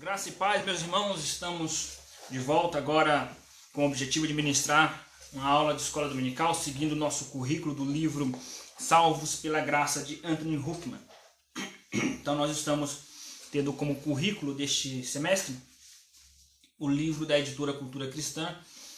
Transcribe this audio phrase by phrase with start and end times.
[0.00, 1.98] Graça e paz, meus irmãos, estamos
[2.30, 3.30] de volta agora
[3.70, 7.84] com o objetivo de ministrar uma aula de escola dominical, seguindo o nosso currículo do
[7.84, 8.32] livro
[8.78, 10.98] Salvos pela Graça de Anthony Huckman.
[11.92, 13.00] Então, nós estamos
[13.52, 15.54] tendo como currículo deste semestre
[16.78, 18.56] o livro da editora Cultura Cristã,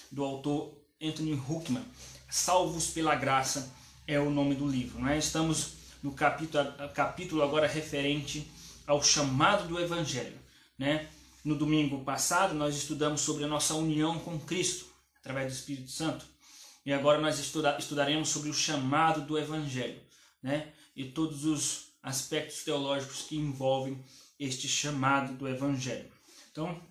[0.08, 0.72] do autor
[1.02, 1.84] Anthony Huckman.
[2.30, 3.74] Salvos pela Graça
[4.06, 5.02] é o nome do livro.
[5.02, 5.18] Né?
[5.18, 6.64] Estamos no capítulo,
[6.94, 8.48] capítulo agora referente
[8.86, 10.41] ao chamado do Evangelho.
[10.82, 11.08] Né?
[11.44, 14.86] No domingo passado, nós estudamos sobre a nossa união com Cristo,
[15.20, 16.26] através do Espírito Santo.
[16.84, 20.00] E agora nós estuda, estudaremos sobre o chamado do Evangelho,
[20.42, 20.72] né?
[20.96, 24.04] E todos os aspectos teológicos que envolvem
[24.40, 26.10] este chamado do Evangelho.
[26.50, 26.82] Então,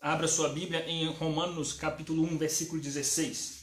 [0.00, 3.62] abra sua Bíblia em Romanos capítulo 1, versículo 16.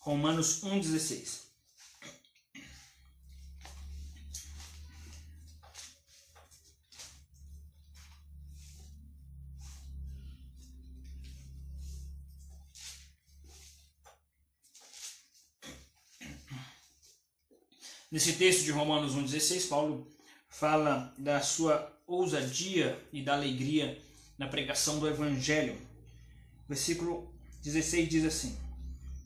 [0.00, 1.41] Romanos 1,16.
[18.12, 20.06] Nesse texto de Romanos 1,16, Paulo
[20.46, 23.98] fala da sua ousadia e da alegria
[24.36, 25.80] na pregação do Evangelho.
[26.68, 28.54] Versículo 16 diz assim: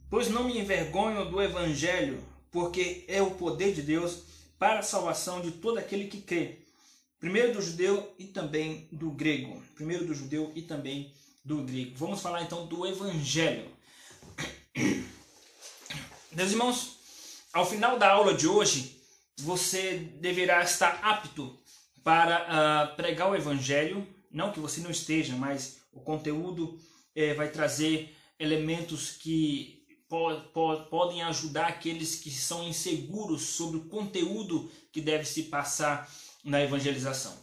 [0.08, 4.22] Pois não me envergonho do Evangelho, porque é o poder de Deus
[4.56, 6.60] para a salvação de todo aquele que crê,
[7.18, 9.60] primeiro do judeu e também do grego.
[9.74, 11.12] Primeiro do judeu e também
[11.44, 11.96] do grego.
[11.96, 13.68] Vamos falar então do Evangelho.
[16.30, 16.95] Meus irmãos,
[17.56, 19.00] ao final da aula de hoje,
[19.38, 21.58] você deverá estar apto
[22.04, 22.42] para
[22.92, 24.06] uh, pregar o Evangelho.
[24.30, 26.78] Não que você não esteja, mas o conteúdo
[27.14, 33.88] eh, vai trazer elementos que po po podem ajudar aqueles que são inseguros sobre o
[33.88, 36.06] conteúdo que deve se passar
[36.44, 37.34] na evangelização.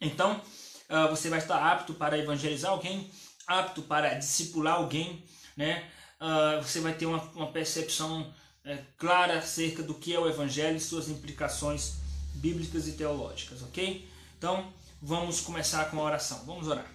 [0.00, 0.40] Então,
[0.88, 3.10] uh, você vai estar apto para evangelizar alguém,
[3.44, 5.24] apto para discipular alguém,
[5.56, 5.90] né?
[6.20, 8.32] uh, você vai ter uma, uma percepção
[8.66, 11.94] é, clara acerca do que é o Evangelho e suas implicações
[12.34, 14.06] bíblicas e teológicas, ok?
[14.36, 16.44] Então, vamos começar com a oração.
[16.44, 16.90] Vamos orar.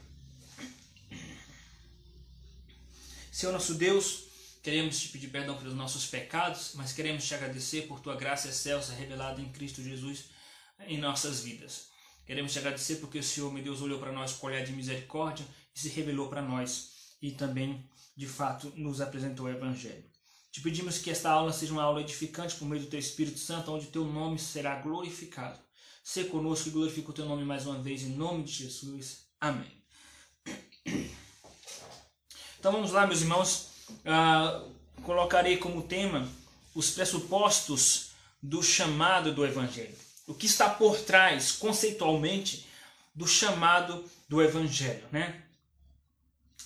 [3.31, 4.25] Senhor nosso Deus,
[4.61, 8.93] queremos te pedir perdão pelos nossos pecados, mas queremos te agradecer por tua graça excelsa
[8.93, 10.25] revelada em Cristo Jesus
[10.87, 11.87] em nossas vidas.
[12.25, 15.45] Queremos te agradecer porque o Senhor, meu Deus, olhou para nós com olhar de misericórdia
[15.73, 20.10] e se revelou para nós e também de fato nos apresentou o Evangelho.
[20.51, 23.71] Te pedimos que esta aula seja uma aula edificante por meio do Teu Espírito Santo,
[23.71, 25.57] onde Teu nome será glorificado.
[26.03, 29.27] Se conosco e glorifica o Teu nome mais uma vez, em nome de Jesus.
[29.39, 29.71] Amém.
[32.59, 33.69] Então vamos lá, meus irmãos.
[33.89, 34.71] Uh,
[35.03, 36.27] colocarei como tema
[36.75, 39.95] os pressupostos do chamado do Evangelho.
[40.27, 42.67] O que está por trás, conceitualmente,
[43.15, 45.43] do chamado do Evangelho, né?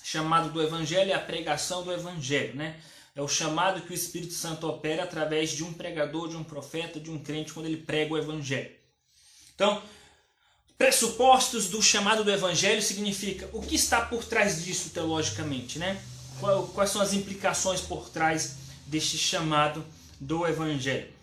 [0.05, 2.79] chamado do Evangelho é a pregação do Evangelho, né?
[3.15, 6.99] É o chamado que o Espírito Santo opera através de um pregador, de um profeta,
[6.99, 8.71] de um crente, quando ele prega o Evangelho.
[9.55, 9.81] Então,
[10.77, 16.01] pressupostos do chamado do Evangelho significa o que está por trás disso teologicamente, né?
[16.73, 19.85] Quais são as implicações por trás deste chamado
[20.19, 21.15] do Evangelho?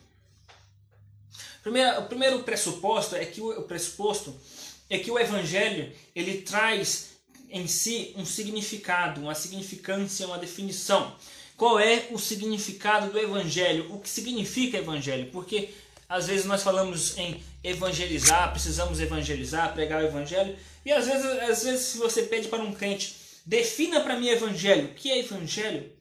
[1.62, 4.34] Primeiro, o primeiro pressuposto é que o, o pressuposto
[4.88, 7.10] é que o Evangelho ele traz
[7.50, 11.14] em si um significado, uma significância, uma definição.
[11.62, 13.86] Qual é o significado do evangelho?
[13.94, 15.30] O que significa evangelho?
[15.30, 15.72] Porque
[16.08, 21.62] às vezes nós falamos em evangelizar, precisamos evangelizar, pregar o evangelho, e às vezes, às
[21.62, 23.14] vezes se você pede para um crente,
[23.46, 25.92] defina para mim evangelho, o que é evangelho?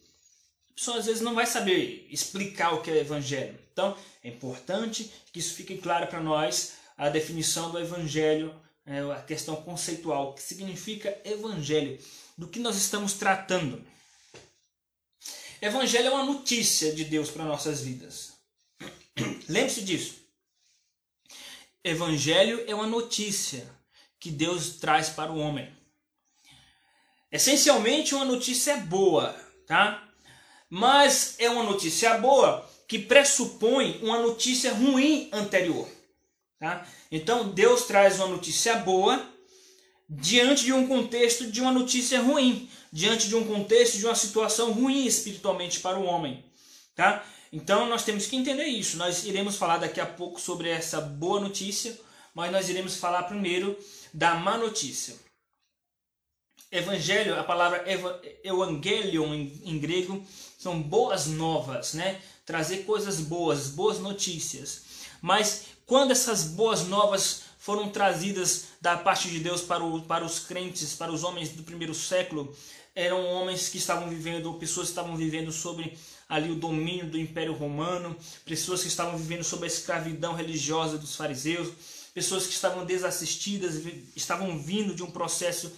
[0.72, 3.56] A pessoa às vezes não vai saber explicar o que é evangelho.
[3.72, 8.52] Então, é importante que isso fique claro para nós, a definição do evangelho,
[8.84, 12.00] é, a questão conceitual, o que significa evangelho,
[12.36, 13.80] do que nós estamos tratando.
[15.62, 18.34] Evangelho é uma notícia de Deus para nossas vidas.
[19.48, 20.16] Lembre-se disso.
[21.84, 23.70] Evangelho é uma notícia
[24.20, 25.72] que Deus traz para o homem.
[27.32, 29.34] Essencialmente uma notícia boa,
[29.68, 30.10] tá?
[30.68, 35.88] Mas é uma notícia boa que pressupõe uma notícia ruim anterior.
[36.60, 36.88] Tá?
[37.12, 39.28] Então Deus traz uma notícia boa
[40.10, 44.72] diante de um contexto de uma notícia ruim, diante de um contexto de uma situação
[44.72, 46.44] ruim espiritualmente para o homem.
[46.96, 47.24] Tá?
[47.52, 48.98] Então nós temos que entender isso.
[48.98, 51.98] Nós iremos falar daqui a pouco sobre essa boa notícia,
[52.34, 53.78] mas nós iremos falar primeiro
[54.14, 55.16] da má notícia.
[56.72, 57.84] Evangelho, a palavra
[58.44, 60.26] evangelion em, grego,
[60.58, 62.22] são boas novas, né?
[62.46, 64.84] Trazer coisas boas, boas notícias.
[65.22, 70.40] Mas quando essas boas novas foram trazidas da parte de Deus para, o, para os
[70.40, 72.56] crentes, para os homens do primeiro século,
[72.96, 75.98] eram homens que estavam vivendo, pessoas que estavam vivendo sobre
[76.28, 78.16] ali o domínio do Império Romano,
[78.46, 81.70] pessoas que estavam vivendo sob a escravidão religiosa dos fariseus,
[82.14, 83.82] pessoas que estavam desassistidas,
[84.16, 85.72] estavam vindo de um processo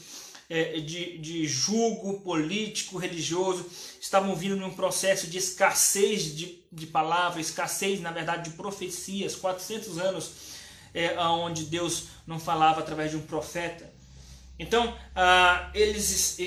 [0.50, 3.66] é, de, de julgo político, religioso,
[4.00, 9.36] estavam vindo de um processo de escassez de, de palavras, escassez, na verdade, de profecias,
[9.36, 10.32] 400 anos
[10.94, 13.92] é, onde Deus não falava através de um profeta.
[14.60, 16.38] Então, ah, eles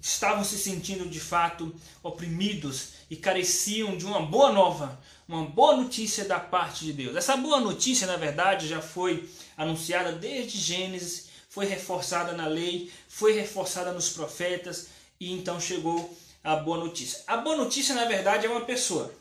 [0.00, 6.24] estavam se sentindo de fato oprimidos e careciam de uma boa nova, uma boa notícia
[6.24, 7.16] da parte de Deus.
[7.16, 13.32] Essa boa notícia, na verdade, já foi anunciada desde Gênesis, foi reforçada na lei, foi
[13.32, 14.88] reforçada nos profetas
[15.18, 17.22] e então chegou a boa notícia.
[17.26, 19.12] A boa notícia, na verdade, é uma pessoa.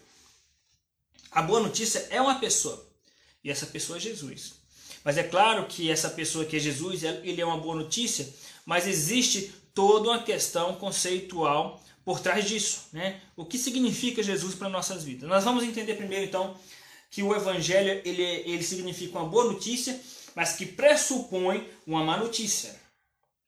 [1.32, 2.88] A boa notícia é uma pessoa.
[3.44, 4.54] E essa pessoa é Jesus.
[5.04, 8.28] Mas é claro que essa pessoa que é Jesus, ele é uma boa notícia,
[8.66, 13.22] mas existe toda uma questão conceitual por trás disso, né?
[13.36, 15.30] O que significa Jesus para nossas vidas?
[15.30, 16.56] Nós vamos entender primeiro então
[17.12, 20.00] que o evangelho ele, ele significa uma boa notícia,
[20.36, 22.80] mas que pressupõe uma má notícia,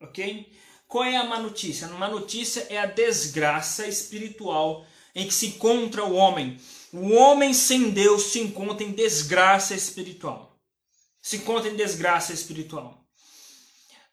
[0.01, 0.51] ok?
[0.87, 1.87] Qual é a má notícia?
[1.87, 4.85] A má notícia é a desgraça espiritual
[5.15, 6.59] em que se encontra o homem.
[6.91, 10.55] O homem sem Deus se encontra em desgraça espiritual.
[11.21, 13.00] Se encontra em desgraça espiritual.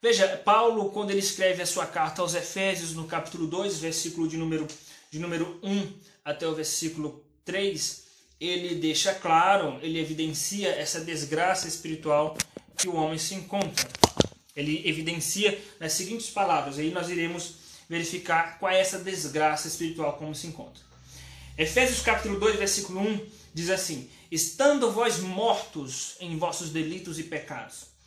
[0.01, 4.37] Veja, Paulo, quando ele escreve a sua carta aos Efésios, no capítulo 2, versículo de
[4.37, 4.65] número,
[5.11, 5.93] de número 1
[6.25, 8.05] até o versículo 3,
[8.41, 12.39] ele deixa claro, ele evidencia essa desgraça espiritual
[12.77, 13.89] que o homem se encontra.
[14.55, 17.55] Ele evidencia nas seguintes palavras, aí nós iremos
[17.89, 20.81] verificar qual é essa desgraça espiritual como se encontra.
[21.57, 27.98] Efésios capítulo 2, versículo 1 diz assim: Estando vós mortos em vossos delitos e pecados,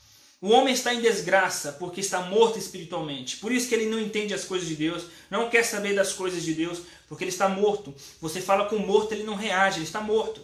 [0.42, 3.38] o homem está em desgraça porque está morto espiritualmente.
[3.38, 6.42] Por isso que ele não entende as coisas de Deus, não quer saber das coisas
[6.42, 7.94] de Deus, porque ele está morto.
[8.20, 10.42] Você fala com o morto, ele não reage, ele está morto.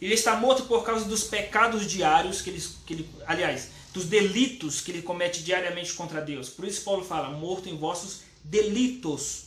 [0.00, 4.80] Ele está morto por causa dos pecados diários que ele, que ele aliás, dos delitos
[4.80, 6.48] que ele comete diariamente contra Deus.
[6.48, 9.44] Por isso Paulo fala: morto em vossos delitos.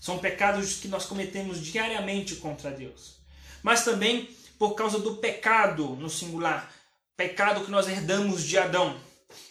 [0.00, 3.16] São pecados que nós cometemos diariamente contra Deus.
[3.62, 4.28] Mas também
[4.58, 6.72] por causa do pecado no singular,
[7.16, 8.96] pecado que nós herdamos de Adão.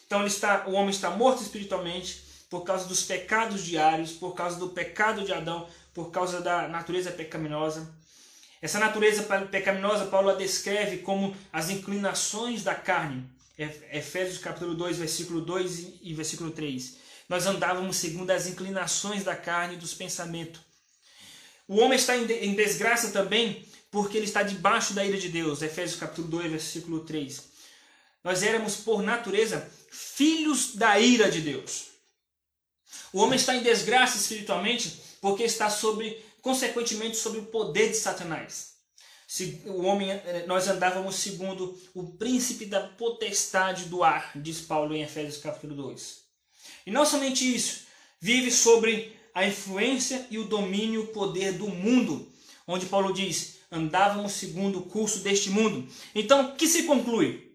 [0.05, 4.69] Então está, o homem está morto espiritualmente por causa dos pecados diários, por causa do
[4.69, 7.91] pecado de Adão, por causa da natureza pecaminosa.
[8.61, 13.23] Essa natureza pecaminosa Paulo a descreve como as inclinações da carne.
[13.57, 16.97] Efésios capítulo 2, versículo 2 e versículo 3.
[17.27, 20.61] Nós andávamos segundo as inclinações da carne e dos pensamentos.
[21.67, 25.61] O homem está em desgraça também porque ele está debaixo da ira de Deus.
[25.61, 27.54] Efésios capítulo 2, versículo 3.
[28.25, 31.89] Nós éramos, por natureza, filhos da ira de Deus.
[33.13, 38.73] O homem está em desgraça espiritualmente porque está sobre, consequentemente, sob o poder de Satanás.
[39.67, 45.03] O homem, eh, nós andávamos segundo o príncipe da potestade do ar, diz Paulo em
[45.03, 46.21] Efésios capítulo 2.
[46.87, 47.85] E não somente isso,
[48.19, 52.27] vive sobre a influência e o domínio, o poder do mundo,
[52.65, 55.87] onde Paulo diz: andávamos segundo o curso deste mundo.
[56.15, 57.54] Então, o que se conclui?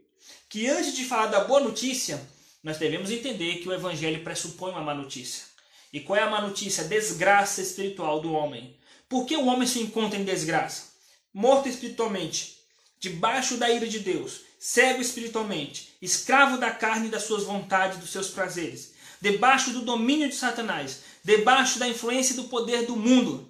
[0.51, 2.21] Que antes de falar da boa notícia,
[2.61, 5.45] nós devemos entender que o evangelho pressupõe uma má notícia.
[5.93, 6.83] E qual é a má notícia?
[6.83, 8.77] Desgraça espiritual do homem.
[9.09, 10.91] Por que o homem se encontra em desgraça?
[11.33, 12.59] Morto espiritualmente,
[12.99, 18.11] debaixo da ira de Deus, cego espiritualmente, escravo da carne e das suas vontades, dos
[18.11, 23.49] seus prazeres, debaixo do domínio de Satanás, debaixo da influência e do poder do mundo.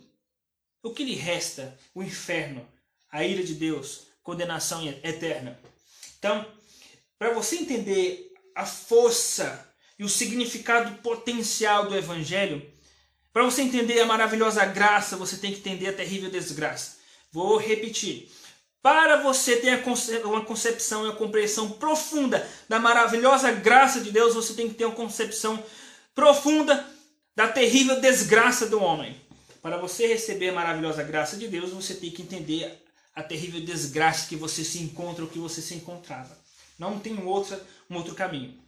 [0.83, 1.79] O que lhe resta?
[1.95, 2.67] O inferno,
[3.11, 5.59] a ira de Deus, condenação eterna.
[6.19, 6.60] Então,
[7.21, 12.67] para você entender a força e o significado potencial do Evangelho,
[13.31, 16.97] para você entender a maravilhosa graça, você tem que entender a terrível desgraça.
[17.31, 18.33] Vou repetir.
[18.81, 19.85] Para você ter
[20.25, 24.87] uma concepção e uma compreensão profunda da maravilhosa graça de Deus, você tem que ter
[24.87, 25.63] uma concepção
[26.15, 26.89] profunda
[27.37, 29.15] da terrível desgraça do homem.
[29.61, 32.83] Para você receber a maravilhosa graça de Deus, você tem que entender
[33.15, 36.41] a terrível desgraça que você se encontra, o que você se encontrava.
[36.81, 37.61] Não tem outro,
[37.91, 38.59] um outro caminho.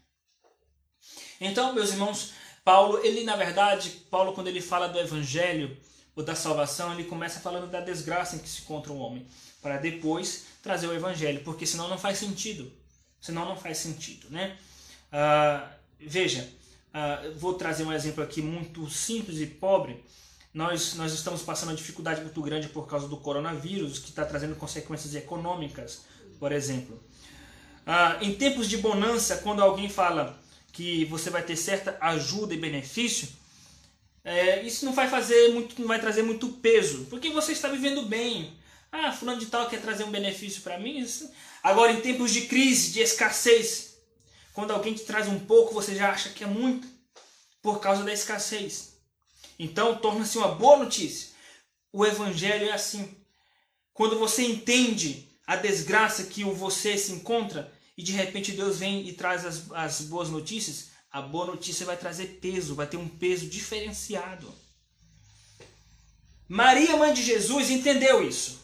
[1.40, 5.74] Então, meus irmãos, Paulo, ele na verdade, Paulo quando ele fala do evangelho
[6.14, 9.26] ou da salvação, ele começa falando da desgraça em que se encontra o homem,
[9.62, 12.70] para depois trazer o evangelho, porque senão não faz sentido.
[13.18, 14.58] Senão não faz sentido, né?
[15.10, 16.46] Ah, veja,
[16.92, 20.04] uh, vou trazer um exemplo aqui muito simples e pobre.
[20.52, 24.54] Nós, nós estamos passando uma dificuldade muito grande por causa do coronavírus, que está trazendo
[24.54, 26.02] consequências econômicas,
[26.38, 27.02] por exemplo.
[27.86, 30.40] Uh, em tempos de bonança, quando alguém fala
[30.72, 33.28] que você vai ter certa ajuda e benefício,
[34.24, 38.02] é, isso não vai fazer muito, não vai trazer muito peso, porque você está vivendo
[38.02, 38.56] bem.
[38.90, 40.98] Ah, fulano de tal quer trazer um benefício para mim.
[40.98, 41.30] Isso...
[41.62, 43.96] Agora, em tempos de crise, de escassez,
[44.52, 46.86] quando alguém te traz um pouco, você já acha que é muito
[47.62, 48.98] por causa da escassez.
[49.58, 51.30] Então, torna-se uma boa notícia.
[51.92, 53.16] O evangelho é assim.
[53.94, 59.12] Quando você entende a desgraça que você se encontra e de repente Deus vem e
[59.12, 63.46] traz as, as boas notícias, a boa notícia vai trazer peso, vai ter um peso
[63.46, 64.52] diferenciado.
[66.48, 68.60] Maria, mãe de Jesus, entendeu isso.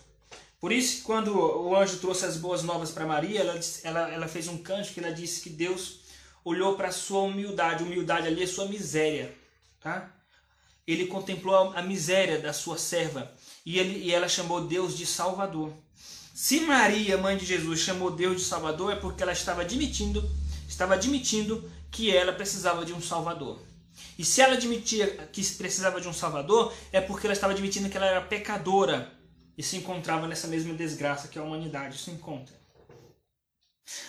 [0.61, 4.49] Por isso, quando o anjo trouxe as boas novas para Maria, ela, ela, ela fez
[4.49, 6.01] um cântico que ela disse que Deus
[6.45, 7.85] olhou para a sua humildade.
[7.85, 9.35] Humildade ali é sua miséria.
[9.81, 10.13] Tá?
[10.87, 13.33] Ele contemplou a, a miséria da sua serva
[13.65, 15.73] e, ele, e ela chamou Deus de Salvador.
[16.41, 20.23] Se Maria, mãe de Jesus, chamou Deus de Salvador, é porque ela estava admitindo,
[20.69, 23.61] estava admitindo que ela precisava de um Salvador.
[24.17, 27.97] E se ela admitia que precisava de um Salvador, é porque ela estava admitindo que
[27.97, 29.13] ela era pecadora
[29.57, 32.55] e se encontrava nessa mesma desgraça que a humanidade se encontra.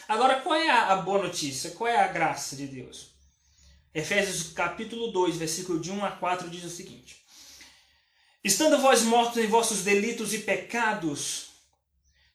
[0.07, 1.71] Agora, qual é a boa notícia?
[1.71, 3.09] Qual é a graça de Deus?
[3.91, 7.25] Efésios capítulo 2, versículo de 1 a 4 diz o seguinte:
[8.43, 11.48] Estando vós mortos em vossos delitos e pecados,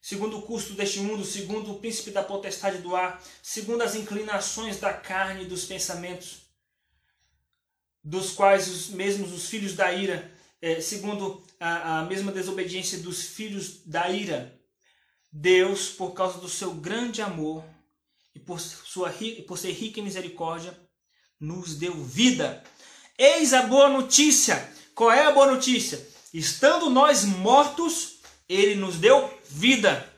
[0.04, 4.78] segundo o custo deste mundo, segundo o príncipe da potestade do ar, segundo as inclinações
[4.78, 6.42] da carne e dos pensamentos,
[8.02, 10.30] dos quais os mesmos os filhos da ira,
[10.60, 14.60] é, segundo a, a mesma desobediência dos filhos da ira,
[15.32, 17.64] Deus, por causa do seu grande amor
[18.34, 19.10] e por, sua,
[19.46, 20.78] por ser rica em misericórdia,
[21.40, 22.62] nos deu vida.
[23.16, 24.70] Eis a boa notícia.
[24.94, 26.06] Qual é a boa notícia?
[26.30, 30.12] Estando nós mortos, ele nos deu vida.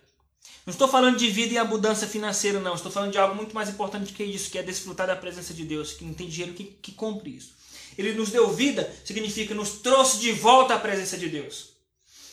[0.65, 2.75] Não estou falando de vida em abundância financeira, não.
[2.75, 5.65] Estou falando de algo muito mais importante que isso, que é desfrutar da presença de
[5.65, 7.55] Deus, que não tem dinheiro que, que compre isso.
[7.97, 11.71] Ele nos deu vida, significa nos trouxe de volta à presença de Deus.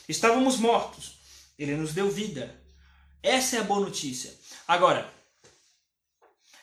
[0.10, 1.17] Estávamos mortos,
[1.57, 2.60] ele nos deu vida.
[3.22, 4.33] Essa é a boa notícia.
[4.67, 5.10] Agora,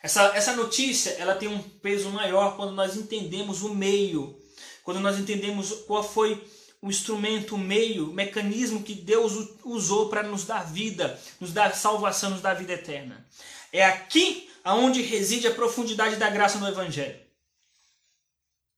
[0.02, 4.38] essa, essa notícia ela tem um peso maior quando nós entendemos o meio,
[4.82, 6.42] quando nós entendemos qual foi
[6.82, 9.32] o instrumento, o meio, o mecanismo que Deus
[9.64, 13.26] usou para nos dar vida, nos dar salvação, nos dar vida eterna.
[13.72, 17.20] É aqui aonde reside a profundidade da graça no Evangelho.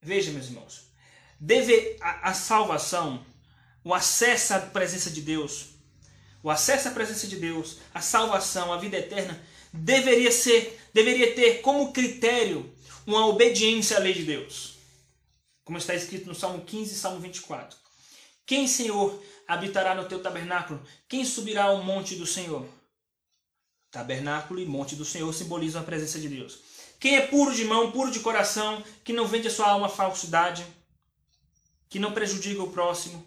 [0.00, 0.92] Veja, meus irmãos,
[1.38, 3.24] deve a, a salvação,
[3.84, 5.68] o acesso à presença de Deus,
[6.42, 9.40] o acesso à presença de Deus, a salvação, a vida eterna,
[9.72, 12.74] deveria ser, deveria ter como critério
[13.06, 14.78] uma obediência à lei de Deus.
[15.64, 17.81] Como está escrito no Salmo 15 e Salmo 24.
[18.44, 20.82] Quem, Senhor, habitará no teu tabernáculo?
[21.08, 22.66] Quem subirá ao monte do Senhor?
[23.90, 26.60] Tabernáculo e monte do Senhor simbolizam a presença de Deus.
[26.98, 29.90] Quem é puro de mão, puro de coração, que não vende a sua alma à
[29.90, 30.66] falsidade,
[31.88, 33.24] que não prejudica o próximo.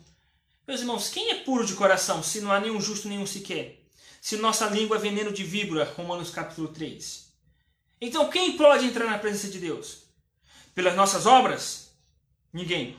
[0.67, 3.85] Meus irmãos, quem é puro de coração, se não há nenhum justo, nenhum sequer?
[4.19, 7.31] Se nossa língua é veneno de víbora, Romanos capítulo 3.
[8.01, 10.03] Então quem pode entrar na presença de Deus?
[10.73, 11.91] Pelas nossas obras?
[12.51, 12.97] Ninguém.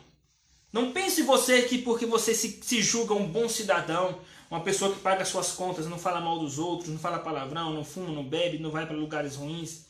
[0.76, 5.00] Não pense você que porque você se, se julga um bom cidadão, uma pessoa que
[5.00, 8.58] paga suas contas, não fala mal dos outros, não fala palavrão, não fuma, não bebe,
[8.58, 9.86] não vai para lugares ruins.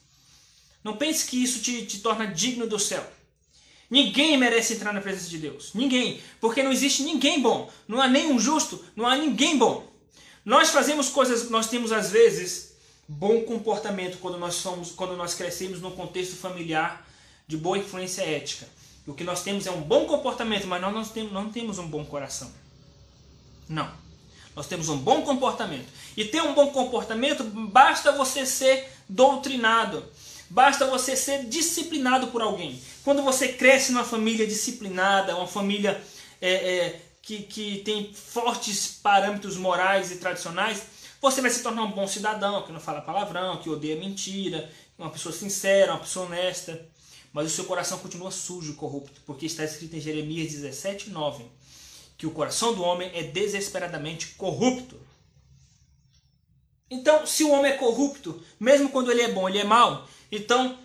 [0.84, 3.04] Não pense que isso te, te torna digno do céu.
[3.90, 5.72] Ninguém merece entrar na presença de Deus.
[5.74, 6.20] Ninguém.
[6.40, 7.68] Porque não existe ninguém bom.
[7.88, 9.84] Não há nenhum justo, não há ninguém bom.
[10.44, 12.76] Nós fazemos coisas, nós temos às vezes
[13.08, 17.04] bom comportamento quando nós somos, quando nós crescemos num contexto familiar
[17.48, 18.68] de boa influência ética.
[19.06, 20.92] O que nós temos é um bom comportamento, mas nós
[21.32, 22.50] não temos, um bom coração.
[23.68, 23.88] Não.
[24.54, 25.86] Nós temos um bom comportamento.
[26.16, 30.04] E ter um bom comportamento basta você ser doutrinado.
[30.50, 32.80] Basta você ser disciplinado por alguém.
[33.04, 36.02] Quando você cresce numa família disciplinada, uma família
[36.40, 40.82] é, é, que, que tem fortes parâmetros morais e tradicionais,
[41.20, 45.10] você vai se tornar um bom cidadão, que não fala palavrão, que odeia mentira, uma
[45.10, 46.80] pessoa sincera, uma pessoa honesta
[47.36, 51.44] mas o seu coração continua sujo e corrupto, porque está escrito em Jeremias 17, 9,
[52.16, 54.98] que o coração do homem é desesperadamente corrupto.
[56.90, 60.78] Então, se o homem é corrupto, mesmo quando ele é bom, ele é mau, então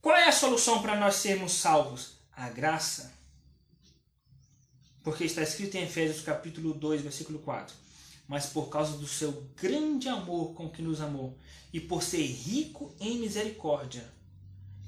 [0.00, 2.12] qual é a solução para nós sermos salvos?
[2.32, 3.12] A graça.
[5.04, 7.76] Porque está escrito em Efésios capítulo 2, versículo 4.
[8.26, 11.36] Mas por causa do seu grande amor com que nos amou,
[11.70, 14.10] e por ser rico em misericórdia,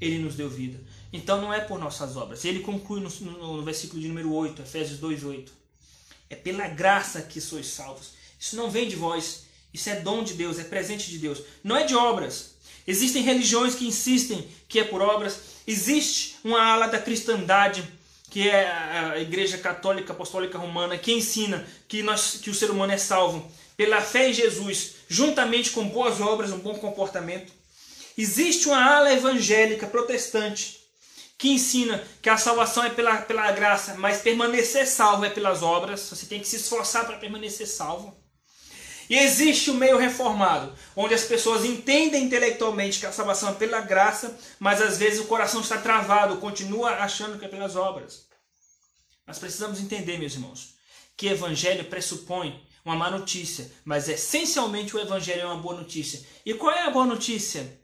[0.00, 0.80] ele nos deu vida.
[1.12, 2.44] Então não é por nossas obras.
[2.44, 5.52] Ele conclui no, no, no versículo de número 8, Efésios 2, 8.
[6.28, 8.12] É pela graça que sois salvos.
[8.38, 11.42] Isso não vem de vós, isso é dom de Deus, é presente de Deus.
[11.64, 12.54] Não é de obras.
[12.86, 15.38] Existem religiões que insistem que é por obras.
[15.66, 17.82] Existe uma ala da cristandade,
[18.30, 22.92] que é a Igreja Católica Apostólica Romana, que ensina que, nós, que o ser humano
[22.92, 27.52] é salvo pela fé em Jesus, juntamente com boas obras, um bom comportamento.
[28.16, 30.79] Existe uma ala evangélica protestante
[31.40, 36.00] que ensina que a salvação é pela, pela graça, mas permanecer salvo é pelas obras.
[36.11, 38.14] Você tem que se esforçar para permanecer salvo.
[39.09, 43.80] E existe o meio reformado, onde as pessoas entendem intelectualmente que a salvação é pela
[43.80, 48.26] graça, mas às vezes o coração está travado, continua achando que é pelas obras.
[49.26, 50.75] Nós precisamos entender, meus irmãos,
[51.16, 56.23] que evangelho pressupõe uma má notícia, mas essencialmente o evangelho é uma boa notícia.
[56.44, 57.80] E qual é a boa notícia?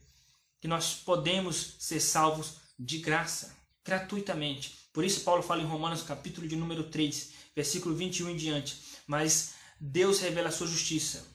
[0.61, 4.75] Que nós podemos ser salvos de graça, gratuitamente.
[4.92, 8.76] Por isso Paulo fala em Romanos capítulo de número 3, versículo 21 em diante.
[9.06, 11.26] Mas Deus revela a sua justiça.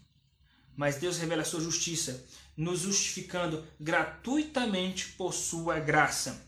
[0.76, 6.42] Mas Deus revela a sua justiça, nos justificando gratuitamente por sua graça.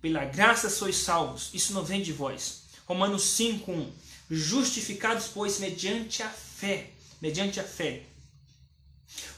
[0.00, 1.50] Pela graça sois salvos.
[1.52, 2.62] Isso não vem de vós.
[2.86, 3.90] Romanos 5:1.
[4.30, 6.90] Justificados, pois, mediante a fé,
[7.20, 8.06] mediante a fé.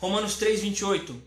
[0.00, 1.20] Romanos 3:28.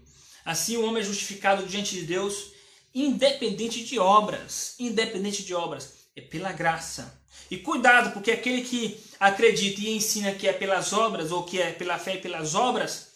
[0.45, 2.51] Assim o homem é justificado diante de Deus
[2.93, 7.21] independente de obras, independente de obras, é pela graça.
[7.49, 11.71] E cuidado, porque aquele que acredita e ensina que é pelas obras ou que é
[11.71, 13.07] pela fé e pelas obras,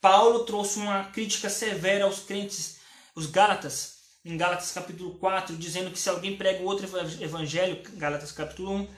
[0.00, 2.78] Paulo trouxe uma crítica severa aos crentes,
[3.14, 6.86] os Gálatas, em Gálatas capítulo 4, dizendo que se alguém prega outro
[7.20, 8.88] evangelho, Gálatas capítulo 1,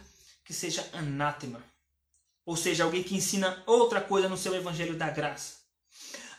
[0.45, 1.63] que seja anátema.
[2.45, 5.62] Ou seja, alguém que ensina outra coisa no seu evangelho da graça.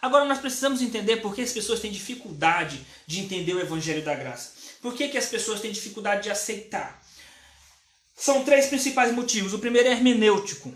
[0.04, 4.14] Agora nós precisamos entender por que as pessoas têm dificuldade de entender o Evangelho da
[4.14, 4.52] Graça.
[4.82, 7.02] Por que, que as pessoas têm dificuldade de aceitar?
[8.14, 9.54] São três principais motivos.
[9.54, 10.74] O primeiro é hermenêutico.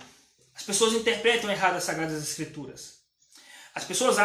[0.56, 3.00] As pessoas interpretam errado as Sagradas Escrituras.
[3.76, 4.16] As pessoas,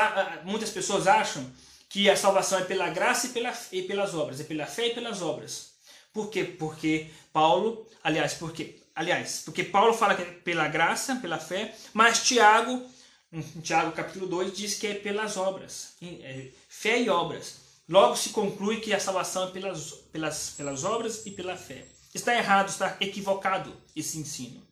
[0.44, 1.52] muitas pessoas acham
[1.88, 4.94] que a salvação é pela graça e, pela, e pelas obras, é pela fé e
[4.94, 5.72] pelas obras.
[6.12, 6.44] Por quê?
[6.44, 12.22] Porque Paulo, aliás, porque, aliás, porque Paulo fala que é pela graça, pela fé, mas
[12.22, 12.88] Tiago
[13.32, 17.62] em Tiago capítulo 2 diz que é pelas obras, é fé e obras.
[17.88, 21.84] Logo se conclui que a salvação é pelas, pelas, pelas obras e pela fé.
[22.14, 24.62] Está errado, está equivocado esse ensino.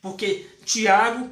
[0.00, 1.30] Porque Tiago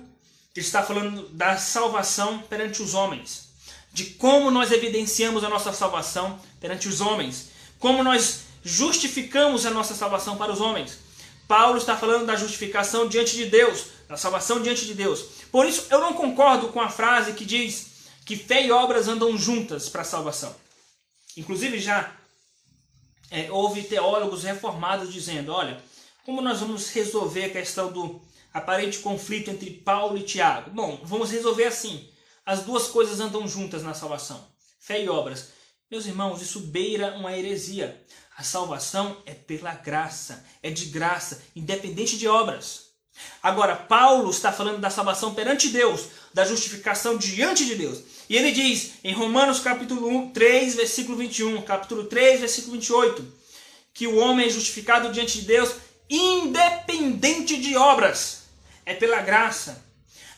[0.57, 3.49] está falando da salvação perante os homens,
[3.93, 9.95] de como nós evidenciamos a nossa salvação perante os homens, como nós justificamos a nossa
[9.95, 10.99] salvação para os homens.
[11.49, 15.23] Paulo está falando da justificação diante de Deus, da salvação diante de Deus.
[15.53, 19.39] Por isso, eu não concordo com a frase que diz que fé e obras andam
[19.39, 20.53] juntas para a salvação.
[21.37, 22.13] Inclusive, já
[23.31, 25.81] é, houve teólogos reformados dizendo: olha,
[26.25, 28.21] como nós vamos resolver a questão do
[28.53, 30.73] aparente conflito entre Paulo e Tiago?
[30.73, 32.11] Bom, vamos resolver assim.
[32.45, 34.45] As duas coisas andam juntas na salvação:
[34.81, 35.51] fé e obras.
[35.89, 38.05] Meus irmãos, isso beira uma heresia.
[38.37, 42.90] A salvação é pela graça, é de graça, independente de obras.
[43.43, 47.99] Agora, Paulo está falando da salvação perante Deus, da justificação diante de Deus.
[48.29, 53.25] E ele diz em Romanos capítulo 1, 3, versículo 21, capítulo 3, versículo 28,
[53.95, 55.73] que o homem é justificado diante de Deus
[56.11, 58.43] independente de obras.
[58.85, 59.85] É pela graça.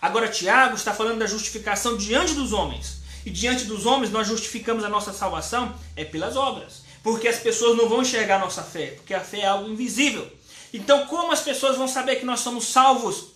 [0.00, 3.00] Agora, Tiago está falando da justificação diante dos homens.
[3.24, 6.82] E diante dos homens nós justificamos a nossa salvação é pelas obras.
[7.02, 10.30] Porque as pessoas não vão enxergar a nossa fé, porque a fé é algo invisível.
[10.72, 13.32] Então, como as pessoas vão saber que nós somos salvos?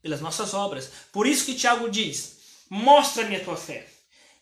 [0.00, 0.90] Pelas nossas obras.
[1.12, 3.88] Por isso que Tiago diz: Mostra-me a tua fé,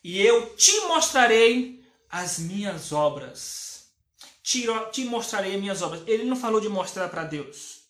[0.03, 3.85] e eu te mostrarei as minhas obras.
[4.43, 6.03] Te, mostrarei as minhas obras.
[6.07, 7.83] Ele não falou de mostrar para Deus,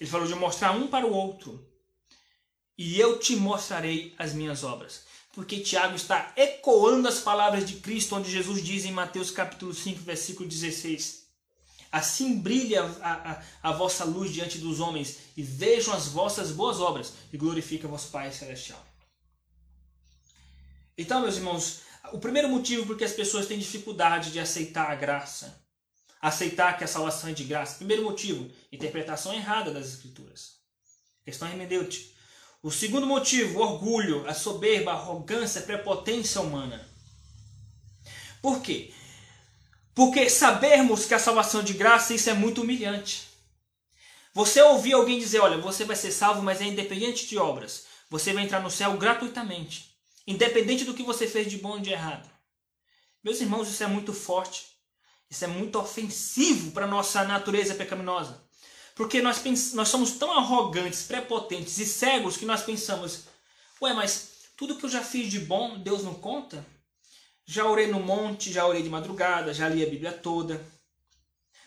[0.00, 1.66] ele falou de mostrar um para o outro.
[2.78, 8.16] E eu te mostrarei as minhas obras porque Tiago está ecoando as palavras de Cristo,
[8.16, 11.26] onde Jesus diz em Mateus capítulo 5, versículo 16:
[11.90, 16.80] Assim brilha a, a, a, vossa luz diante dos homens, e vejam as vossas boas
[16.80, 18.84] obras, e glorifica vosso Pai Celestial.
[20.96, 21.80] Então, meus irmãos,
[22.12, 25.64] o primeiro motivo porque as pessoas têm dificuldade de aceitar a graça,
[26.20, 30.60] aceitar que a salvação é de graça, primeiro motivo, interpretação errada das Escrituras.
[31.24, 32.14] Questão hermenêutica.
[32.62, 36.86] O segundo motivo, orgulho, a soberba, a arrogância, a prepotência humana.
[38.42, 38.92] Por quê?
[39.94, 43.28] Porque sabermos que a salvação é de graça, isso é muito humilhante.
[44.32, 47.84] Você ouvir alguém dizer, olha, você vai ser salvo, mas é independente de obras.
[48.08, 49.90] Você vai entrar no céu gratuitamente.
[50.26, 52.28] Independente do que você fez de bom ou de errado.
[53.22, 54.66] Meus irmãos, isso é muito forte.
[55.28, 58.42] Isso é muito ofensivo para nossa natureza pecaminosa.
[58.94, 63.24] Porque nós, nós somos tão arrogantes, prepotentes e cegos que nós pensamos:
[63.80, 66.64] ué, mas tudo que eu já fiz de bom, Deus não conta?
[67.50, 70.64] Já orei no monte, já orei de madrugada, já li a Bíblia toda,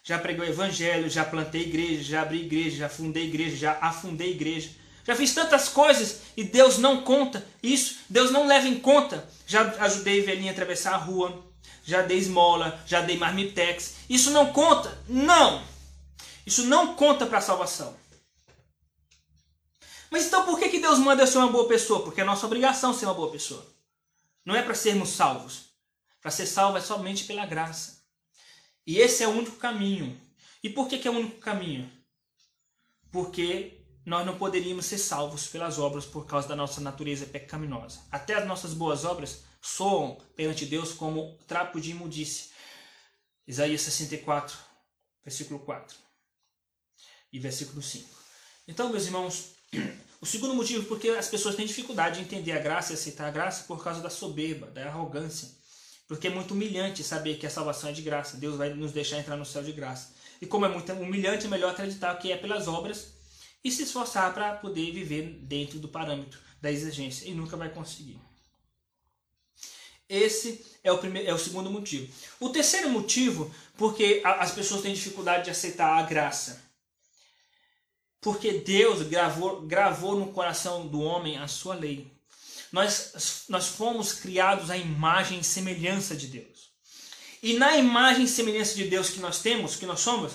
[0.01, 4.31] já preguei o Evangelho, já plantei igreja, já abri igreja, já fundei igreja, já afundei
[4.31, 4.69] igreja.
[5.03, 9.27] Já fiz tantas coisas e Deus não conta isso, Deus não leva em conta.
[9.45, 11.43] Já ajudei velhinha a atravessar a rua,
[11.83, 13.95] já dei esmola, já dei marmitex.
[14.09, 14.97] Isso não conta?
[15.09, 15.61] Não!
[16.45, 17.93] Isso não conta para a salvação.
[20.09, 22.03] Mas então por que, que Deus manda eu ser uma boa pessoa?
[22.03, 23.67] Porque é nossa obrigação ser uma boa pessoa.
[24.45, 25.72] Não é para sermos salvos.
[26.23, 28.01] Para ser salvo é somente pela graça.
[28.87, 30.19] E esse é o único caminho.
[30.63, 31.91] E por que, que é o único caminho?
[33.11, 37.99] Porque nós não poderíamos ser salvos pelas obras por causa da nossa natureza pecaminosa.
[38.09, 42.51] Até as nossas boas obras soam perante Deus como trapo de imundície.
[43.45, 44.57] Isaías 64,
[45.25, 45.97] versículo 4
[47.33, 48.09] e versículo 5.
[48.65, 49.55] Então, meus irmãos,
[50.21, 53.31] o segundo motivo porque as pessoas têm dificuldade de entender a graça e aceitar a
[53.31, 55.62] graça por causa da soberba, da arrogância.
[56.07, 58.37] Porque é muito humilhante saber que a salvação é de graça.
[58.37, 60.13] Deus vai nos deixar entrar no céu de graça.
[60.41, 63.13] E como é muito humilhante, é melhor acreditar que é pelas obras
[63.63, 67.27] e se esforçar para poder viver dentro do parâmetro da exigência.
[67.27, 68.19] E nunca vai conseguir.
[70.09, 72.11] Esse é o, primeiro, é o segundo motivo.
[72.39, 76.61] O terceiro motivo, porque as pessoas têm dificuldade de aceitar a graça.
[78.19, 82.11] Porque Deus gravou, gravou no coração do homem a sua lei.
[82.73, 86.73] Nós, nós fomos criados à imagem e semelhança de Deus.
[87.41, 90.33] E na imagem e semelhança de Deus que nós temos, que nós somos,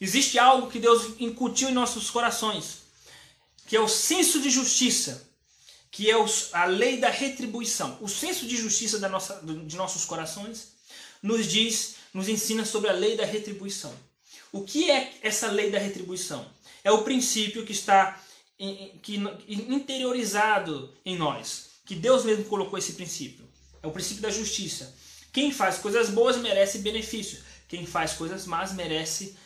[0.00, 2.78] existe algo que Deus incutiu em nossos corações,
[3.68, 5.32] que é o senso de justiça
[5.94, 6.14] que é
[6.52, 7.96] a lei da retribuição.
[8.00, 10.72] O senso de justiça da nossa, de nossos corações
[11.22, 13.94] nos diz, nos ensina sobre a lei da retribuição.
[14.50, 16.44] O que é essa lei da retribuição?
[16.82, 18.20] É o princípio que está
[18.58, 23.48] que, interiorizado em nós, que Deus mesmo colocou esse princípio.
[23.82, 24.94] É o princípio da justiça.
[25.32, 27.38] Quem faz coisas boas merece benefício.
[27.68, 29.36] Quem faz coisas más merece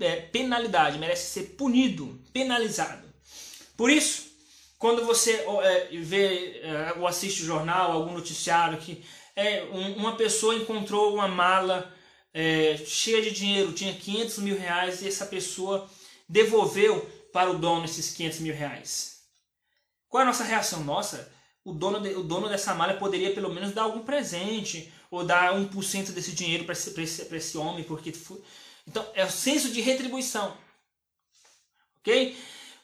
[0.00, 3.06] é, penalidade, merece ser punido, penalizado.
[3.76, 4.28] Por isso,
[4.78, 9.04] quando você é, vê é, ou assiste o jornal, algum noticiário que
[9.34, 11.92] é, um, uma pessoa encontrou uma mala
[12.32, 15.88] é, cheia de dinheiro, tinha 500 mil reais e essa pessoa
[16.28, 17.00] devolveu
[17.32, 19.18] para o dono esses 500 mil reais.
[20.08, 20.84] Qual é a nossa reação?
[20.84, 21.30] Nossa,
[21.68, 25.52] o dono, de, o dono dessa mala poderia pelo menos dar algum presente ou dar
[25.52, 28.12] 1% desse dinheiro para esse, esse, esse homem, porque.
[28.86, 30.56] Então, é o senso de retribuição.
[32.00, 32.36] Ok?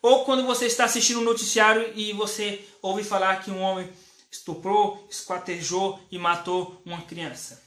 [0.03, 3.89] Ou quando você está assistindo um noticiário e você ouve falar que um homem
[4.31, 7.63] estuprou, esquartejou e matou uma criança.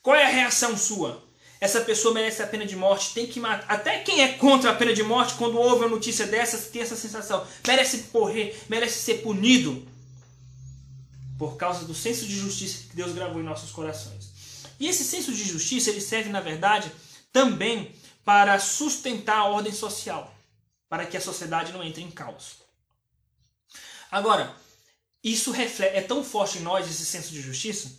[0.00, 1.22] Qual é a reação sua?
[1.60, 3.66] Essa pessoa merece a pena de morte, tem que matar.
[3.68, 6.96] Até quem é contra a pena de morte, quando ouve uma notícia dessas, tem essa
[6.96, 7.46] sensação.
[7.66, 9.86] Merece morrer, merece ser punido.
[11.42, 14.30] Por causa do senso de justiça que Deus gravou em nossos corações.
[14.78, 16.88] E esse senso de justiça, ele serve, na verdade,
[17.32, 17.92] também
[18.24, 20.32] para sustentar a ordem social
[20.88, 22.58] para que a sociedade não entre em caos.
[24.08, 24.54] Agora,
[25.20, 27.90] isso reflete, é tão forte em nós esse senso de justiça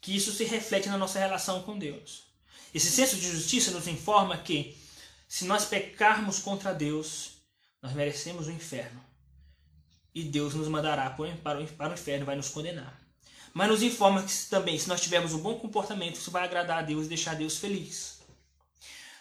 [0.00, 2.22] que isso se reflete na nossa relação com Deus.
[2.72, 4.78] Esse senso de justiça nos informa que
[5.26, 7.32] se nós pecarmos contra Deus,
[7.82, 9.04] nós merecemos o inferno.
[10.14, 13.00] E Deus nos mandará para o inferno, vai nos condenar.
[13.52, 16.82] Mas nos informa que também, se nós tivermos um bom comportamento, isso vai agradar a
[16.82, 18.18] Deus e deixar Deus feliz.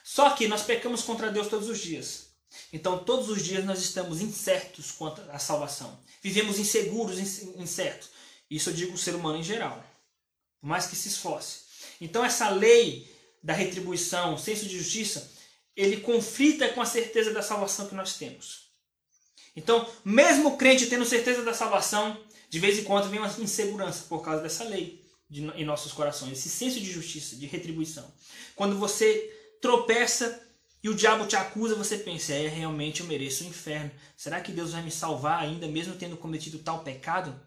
[0.03, 2.27] Só que nós pecamos contra Deus todos os dias.
[2.71, 5.99] Então, todos os dias nós estamos incertos quanto à salvação.
[6.21, 7.17] Vivemos inseguros,
[7.57, 8.09] incertos.
[8.49, 9.83] Isso eu digo o ser humano em geral.
[10.59, 11.59] Por mais que se esforce.
[11.99, 15.31] Então, essa lei da retribuição, o senso de justiça,
[15.75, 18.62] ele conflita com a certeza da salvação que nós temos.
[19.55, 24.05] Então, mesmo o crente tendo certeza da salvação, de vez em quando vem uma insegurança
[24.07, 28.11] por causa dessa lei de, em nossos corações, esse senso de justiça, de retribuição.
[28.55, 30.41] Quando você tropeça
[30.83, 33.89] e o diabo te acusa, você pensa, é, realmente eu mereço o inferno.
[34.17, 37.39] Será que Deus vai me salvar ainda, mesmo tendo cometido tal pecado?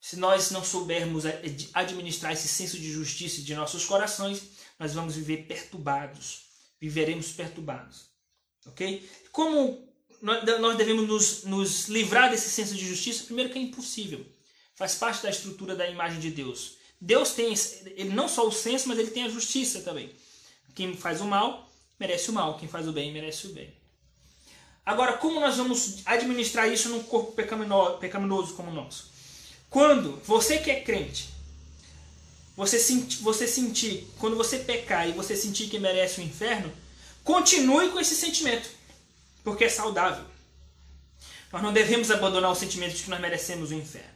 [0.00, 1.24] Se nós não soubermos
[1.72, 4.42] administrar esse senso de justiça de nossos corações,
[4.78, 6.46] nós vamos viver perturbados.
[6.80, 8.10] Viveremos perturbados.
[8.66, 9.08] Ok?
[9.32, 9.88] Como
[10.22, 13.24] nós devemos nos, nos livrar desse senso de justiça?
[13.24, 14.24] Primeiro que é impossível.
[14.74, 16.76] Faz parte da estrutura da imagem de Deus.
[17.00, 17.54] Deus tem
[17.96, 20.10] ele não só o senso, mas ele tem a justiça também.
[20.74, 22.58] Quem faz o mal, merece o mal.
[22.58, 23.72] Quem faz o bem, merece o bem.
[24.84, 29.10] Agora, como nós vamos administrar isso num corpo pecaminoso como o nosso?
[29.68, 31.36] Quando você que é crente
[32.56, 36.72] você, senti, você sentir, quando você pecar e você sentir que merece o inferno,
[37.22, 38.68] continue com esse sentimento,
[39.46, 40.24] porque é saudável.
[41.52, 44.10] Nós não devemos abandonar o sentimento de que nós merecemos o inferno.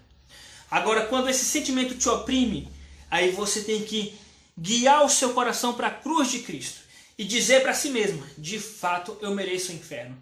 [0.68, 2.68] Agora, quando esse sentimento te oprime,
[3.08, 4.12] aí você tem que
[4.58, 6.80] guiar o seu coração para a cruz de Cristo
[7.16, 10.18] e dizer para si mesmo: de fato eu mereço o inferno.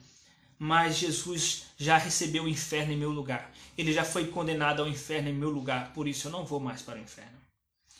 [0.58, 3.50] Mas Jesus já recebeu o inferno em meu lugar.
[3.78, 6.82] Ele já foi condenado ao inferno em meu lugar, por isso eu não vou mais
[6.82, 7.38] para o inferno.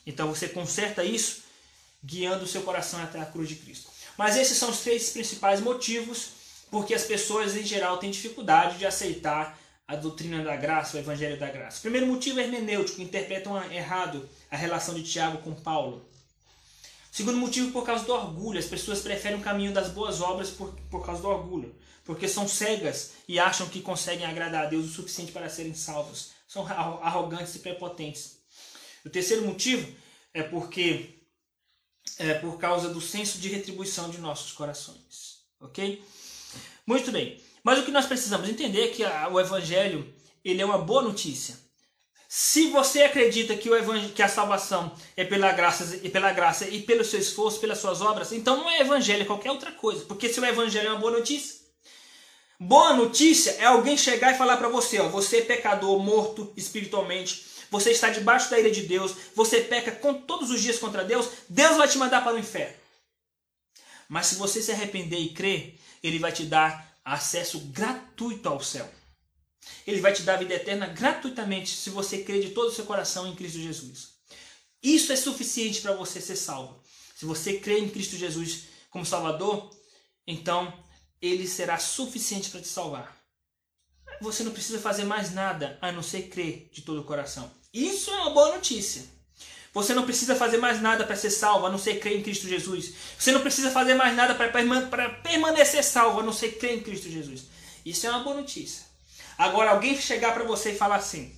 [0.05, 1.41] Então você conserta isso
[2.03, 3.89] guiando o seu coração até a cruz de Cristo.
[4.15, 6.37] Mas esses são os três principais motivos
[6.69, 11.39] porque as pessoas em geral têm dificuldade de aceitar a doutrina da graça, o evangelho
[11.39, 11.79] da graça.
[11.79, 16.07] O primeiro motivo é hermenêutico, interpretam errado a relação de Tiago com Paulo.
[17.11, 18.59] Segundo motivo, por causa do orgulho.
[18.59, 21.75] As pessoas preferem o caminho das boas obras por, por causa do orgulho.
[22.05, 26.31] Porque são cegas e acham que conseguem agradar a Deus o suficiente para serem salvos.
[26.47, 28.37] São arrogantes e prepotentes.
[29.03, 29.91] O terceiro motivo
[30.33, 31.15] é porque
[32.17, 35.39] é por causa do senso de retribuição de nossos corações.
[35.59, 36.03] Ok?
[36.89, 37.39] Muito bem.
[37.63, 40.11] Mas o que nós precisamos entender é que a, o Evangelho
[40.43, 41.55] ele é uma boa notícia.
[42.27, 46.81] Se você acredita que, o que a salvação é pela graça, e pela graça e
[46.81, 50.03] pelo seu esforço, pelas suas obras, então não é evangelho, é qualquer outra coisa.
[50.05, 51.59] Porque se o evangelho é uma boa notícia,
[52.59, 57.45] boa notícia é alguém chegar e falar para você, ó, você é pecador, morto espiritualmente,
[57.69, 61.29] você está debaixo da ira de Deus, você peca com, todos os dias contra Deus,
[61.47, 62.75] Deus vai te mandar para o inferno.
[64.07, 68.89] Mas se você se arrepender e crer, Ele vai te dar acesso gratuito ao céu.
[69.85, 72.85] Ele vai te dar a vida eterna gratuitamente se você crer de todo o seu
[72.85, 74.19] coração em Cristo Jesus.
[74.81, 76.81] Isso é suficiente para você ser salvo.
[77.15, 79.69] Se você crer em Cristo Jesus como Salvador,
[80.25, 80.73] então
[81.21, 83.17] ele será suficiente para te salvar.
[84.21, 87.51] Você não precisa fazer mais nada a não ser crer de todo o coração.
[87.73, 89.03] Isso é uma boa notícia.
[89.73, 92.47] Você não precisa fazer mais nada para ser salvo, a não ser crer em Cristo
[92.47, 92.93] Jesus.
[93.17, 97.09] Você não precisa fazer mais nada para permanecer salvo, a não ser crer em Cristo
[97.09, 97.43] Jesus.
[97.85, 98.83] Isso é uma boa notícia.
[99.37, 101.33] Agora, alguém chegar para você e falar assim: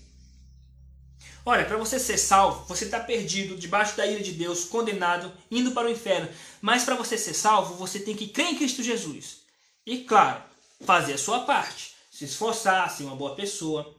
[1.45, 5.71] Olha, para você ser salvo, você está perdido, debaixo da ira de Deus, condenado, indo
[5.71, 6.29] para o inferno.
[6.61, 9.41] Mas para você ser salvo, você tem que crer em Cristo Jesus.
[9.85, 10.41] E claro,
[10.85, 11.95] fazer a sua parte.
[12.11, 13.95] Se esforçar, ser uma boa pessoa.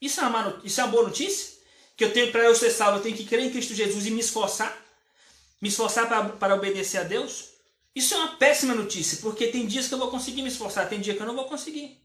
[0.00, 1.57] Isso é uma, isso é uma boa notícia?
[1.98, 4.12] Que eu tenho para eu ser salvo, eu tenho que crer em Cristo Jesus e
[4.12, 4.72] me esforçar?
[5.60, 7.46] Me esforçar para, obedecer a Deus?
[7.92, 11.00] Isso é uma péssima notícia, porque tem dias que eu vou conseguir me esforçar, tem
[11.00, 12.00] dia que eu não vou conseguir.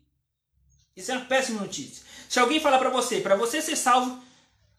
[0.97, 2.03] Isso é uma péssima notícia.
[2.27, 4.19] Se alguém falar para você, para você ser salvo,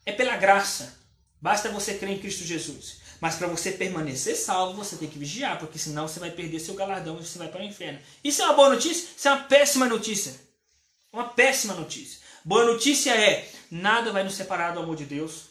[0.05, 0.98] é pela graça.
[1.40, 2.96] Basta você crer em Cristo Jesus.
[3.20, 6.74] Mas para você permanecer salvo, você tem que vigiar, porque senão você vai perder seu
[6.74, 8.00] galardão e você vai para o inferno.
[8.24, 9.09] Isso é uma boa notícia?
[9.16, 10.35] Isso é uma péssima notícia.
[11.12, 12.18] Uma péssima notícia.
[12.44, 15.47] Boa notícia é: nada vai nos separar do amor de Deus.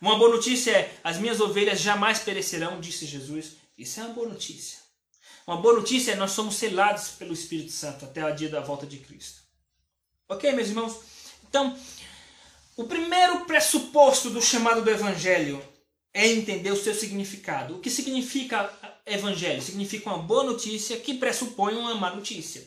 [0.00, 3.56] Uma boa notícia é: as minhas ovelhas jamais perecerão, disse Jesus.
[3.76, 4.78] Isso é uma boa notícia.
[5.46, 8.86] Uma boa notícia é: nós somos selados pelo Espírito Santo até o dia da volta
[8.86, 9.42] de Cristo.
[10.28, 11.00] Ok, meus irmãos?
[11.46, 11.76] Então,
[12.76, 15.62] o primeiro pressuposto do chamado do Evangelho
[16.14, 17.76] é entender o seu significado.
[17.76, 18.72] O que significa
[19.04, 19.60] Evangelho?
[19.60, 22.66] Significa uma boa notícia que pressupõe uma má notícia.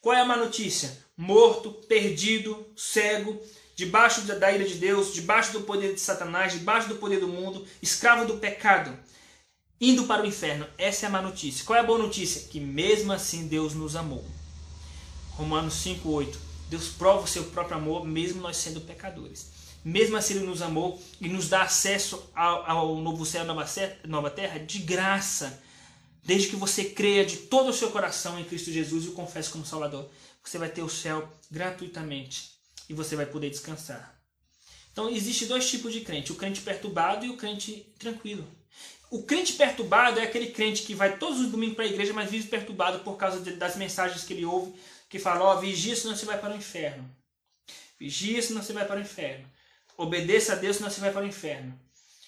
[0.00, 1.04] Qual é a má notícia?
[1.16, 3.40] Morto, perdido, cego,
[3.80, 7.66] debaixo da ira de Deus, debaixo do poder de Satanás, debaixo do poder do mundo,
[7.80, 8.94] escravo do pecado,
[9.80, 10.66] indo para o inferno.
[10.76, 11.64] Essa é a má notícia.
[11.64, 12.46] Qual é a boa notícia?
[12.50, 14.22] Que mesmo assim Deus nos amou.
[15.30, 16.36] Romanos 5,8
[16.68, 19.50] Deus prova o seu próprio amor, mesmo nós sendo pecadores.
[19.82, 24.30] Mesmo assim, Ele nos amou e nos dá acesso ao, ao novo céu e nova
[24.30, 25.58] terra de graça.
[26.22, 29.48] Desde que você creia de todo o seu coração em Cristo Jesus e o confesse
[29.48, 30.06] como Salvador,
[30.44, 32.59] você vai ter o céu gratuitamente
[32.90, 34.20] e você vai poder descansar.
[34.92, 38.44] Então, existe dois tipos de crente: o crente perturbado e o crente tranquilo.
[39.08, 42.30] O crente perturbado é aquele crente que vai todos os domingos para a igreja, mas
[42.30, 44.74] vive perturbado por causa de, das mensagens que ele ouve,
[45.08, 47.08] que fala, ó, vigia senão você vai para o inferno.
[47.98, 49.48] Vigia senão você vai para o inferno.
[49.96, 51.78] Obedeça a Deus senão você vai para o inferno.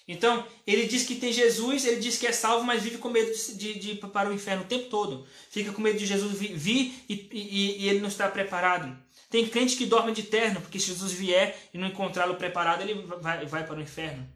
[0.06, 3.32] Então, ele diz que tem Jesus, ele diz que é salvo, mas vive com medo
[3.32, 5.26] de, de, de ir para o inferno o tempo todo.
[5.50, 8.96] Fica com medo de Jesus vir e, e, e ele não está preparado.
[9.32, 12.92] Tem crente que dorme de terno, porque se Jesus vier e não encontrá-lo preparado, ele
[13.18, 14.28] vai, vai para o inferno.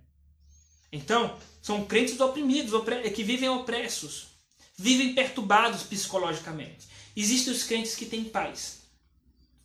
[0.91, 2.73] Então, são crentes oprimidos,
[3.15, 4.29] que vivem opressos,
[4.75, 6.89] vivem perturbados psicologicamente.
[7.15, 8.85] Existem os crentes que têm paz.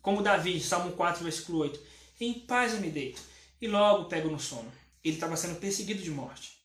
[0.02, 1.80] Como Davi, Salmo 4, versículo 8.
[2.20, 3.22] Em paz eu me deito
[3.58, 4.70] e logo pego no sono.
[5.02, 6.58] Ele estava sendo perseguido de morte.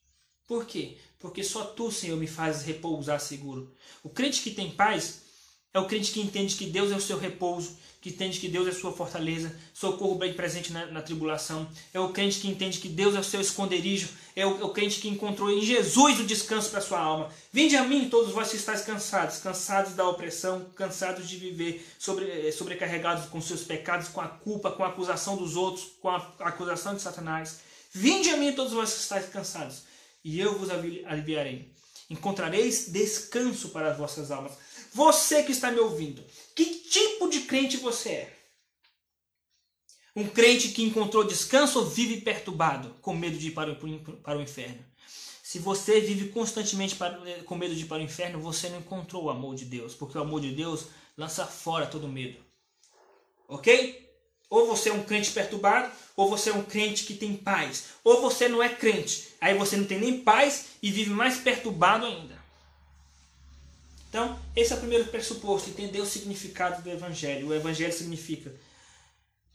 [0.45, 0.97] Por quê?
[1.19, 3.73] Porque só tu, Senhor, me fazes repousar seguro.
[4.03, 5.21] O crente que tem paz
[5.73, 7.77] é o crente que entende que Deus é o seu repouso,
[8.07, 11.67] que entende que Deus é sua fortaleza, socorro bem presente na, na, tribulação.
[11.93, 14.09] É o crente que entende que Deus é o seu esconderijo.
[14.35, 17.29] É o, é o crente que encontrou em Jesus o descanso para sua alma.
[17.51, 22.25] Vinde a mim, todos vós que estáis cansados, cansados da opressão, cansados de viver, sobre,
[22.25, 26.17] eh, sobrecarregados com seus pecados, com a culpa, com a acusação dos outros, com a
[26.39, 27.59] acusação de Satanás.
[27.91, 29.83] Vinde a mim, todos vós que estáis cansados,
[30.23, 31.71] e eu vos aliviarei.
[32.09, 34.53] Encontrareis descanso para as vossas almas.
[34.97, 36.23] Você que está me ouvindo,
[36.55, 38.37] que tipo de crente você é?
[40.15, 44.39] Um crente que encontrou descanso ou vive perturbado, com medo de ir para o, para
[44.39, 44.83] o inferno?
[45.43, 49.25] Se você vive constantemente para, com medo de ir para o inferno, você não encontrou
[49.25, 52.39] o amor de Deus, porque o amor de Deus lança fora todo medo.
[53.47, 54.03] Ok?
[54.49, 57.89] Ou você é um crente perturbado, ou você é um crente que tem paz.
[58.03, 62.03] Ou você não é crente, aí você não tem nem paz e vive mais perturbado
[62.03, 62.36] ainda.
[64.17, 67.49] Então, esse é o primeiro pressuposto, entender o significado do Evangelho.
[67.49, 68.51] O Evangelho significa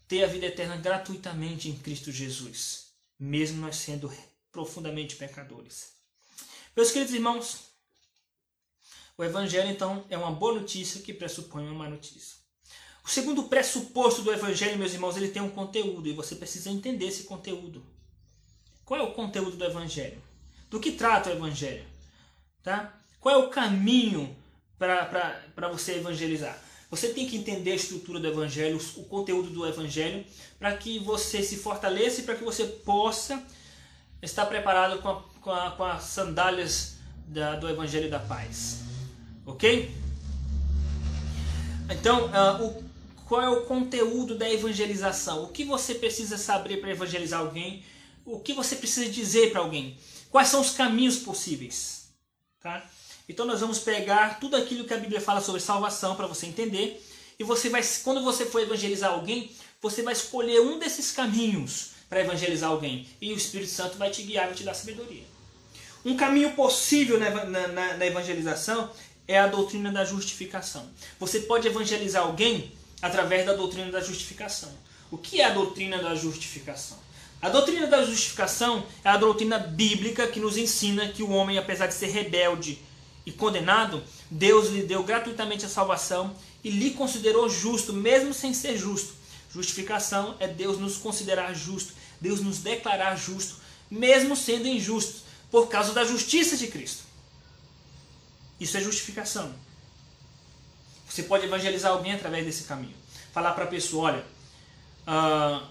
[0.07, 4.09] ter a vida eterna gratuitamente em Cristo Jesus, mesmo nós sendo
[4.53, 5.95] profundamente pecadores.
[6.77, 7.73] Meus queridos irmãos,
[9.19, 12.37] o Evangelho, então, é uma boa notícia que pressupõe uma má notícia.
[13.05, 17.07] O segundo pressuposto do Evangelho, meus irmãos, ele tem um conteúdo e você precisa entender
[17.07, 17.85] esse conteúdo.
[18.85, 20.23] Qual é o conteúdo do Evangelho?
[20.71, 21.85] Do que trata o Evangelho?
[22.63, 22.97] Tá?
[23.19, 24.41] Qual é o caminho
[25.55, 26.59] para você evangelizar.
[26.91, 30.25] Você tem que entender a estrutura do evangelho, o conteúdo do evangelho,
[30.59, 33.43] para que você se fortaleça e para que você possa
[34.21, 38.81] estar preparado com, a, com, a, com as sandálias da, do evangelho da paz.
[39.47, 39.91] Ok?
[41.89, 42.85] Então, uh, o,
[43.27, 45.45] qual é o conteúdo da evangelização?
[45.45, 47.83] O que você precisa saber para evangelizar alguém?
[48.25, 49.97] O que você precisa dizer para alguém?
[50.31, 52.09] Quais são os caminhos possíveis?
[52.61, 52.85] Tá?
[53.29, 57.03] Então nós vamos pegar tudo aquilo que a Bíblia fala sobre salvação para você entender.
[57.39, 62.21] E você vai, quando você for evangelizar alguém, você vai escolher um desses caminhos para
[62.21, 63.07] evangelizar alguém.
[63.21, 65.25] E o Espírito Santo vai te guiar, vai te dar sabedoria.
[66.05, 68.91] Um caminho possível na, na, na evangelização
[69.27, 70.89] é a doutrina da justificação.
[71.19, 74.71] Você pode evangelizar alguém através da doutrina da justificação.
[75.11, 76.99] O que é a doutrina da justificação?
[77.41, 81.87] A doutrina da justificação é a doutrina bíblica que nos ensina que o homem, apesar
[81.87, 82.79] de ser rebelde,
[83.25, 88.77] e condenado, Deus lhe deu gratuitamente a salvação e lhe considerou justo, mesmo sem ser
[88.77, 89.15] justo.
[89.53, 93.57] Justificação é Deus nos considerar justo, Deus nos declarar justo,
[93.91, 97.03] mesmo sendo injusto, por causa da justiça de Cristo.
[98.59, 99.53] Isso é justificação.
[101.09, 102.95] Você pode evangelizar alguém através desse caminho.
[103.33, 104.25] Falar para a pessoa: olha,
[105.07, 105.67] uh,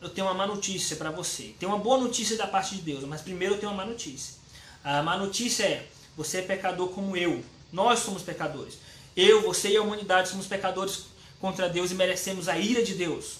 [0.00, 1.54] eu tenho uma má notícia para você.
[1.58, 4.34] Tem uma boa notícia da parte de Deus, mas primeiro eu tenho uma má notícia.
[4.82, 7.42] A má notícia é: você é pecador como eu.
[7.72, 8.78] Nós somos pecadores.
[9.16, 11.04] Eu, você e a humanidade somos pecadores
[11.40, 13.38] contra Deus e merecemos a ira de Deus.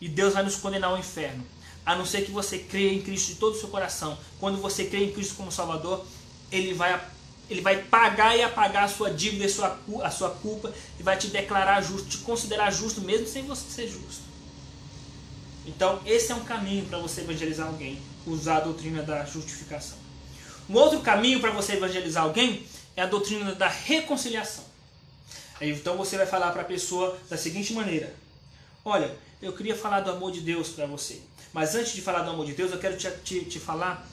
[0.00, 1.44] E Deus vai nos condenar ao inferno.
[1.84, 4.18] A não ser que você creia em Cristo de todo o seu coração.
[4.38, 6.04] Quando você crê em Cristo como Salvador,
[6.50, 7.00] Ele vai,
[7.48, 11.16] ele vai pagar e apagar a sua dívida e sua, a sua culpa e vai
[11.16, 14.26] te declarar justo, te considerar justo mesmo sem você ser justo.
[15.64, 20.05] Então, esse é um caminho para você evangelizar alguém, usar a doutrina da justificação.
[20.68, 24.64] Um outro caminho para você evangelizar alguém é a doutrina da reconciliação.
[25.60, 28.12] Então você vai falar para a pessoa da seguinte maneira:
[28.84, 31.20] Olha, eu queria falar do amor de Deus para você,
[31.52, 34.06] mas antes de falar do amor de Deus, eu quero te, te, te falar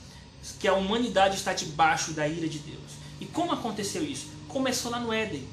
[0.60, 2.92] que a humanidade está debaixo da ira de Deus.
[3.20, 4.28] E como aconteceu isso?
[4.48, 5.46] Começou lá no Éden.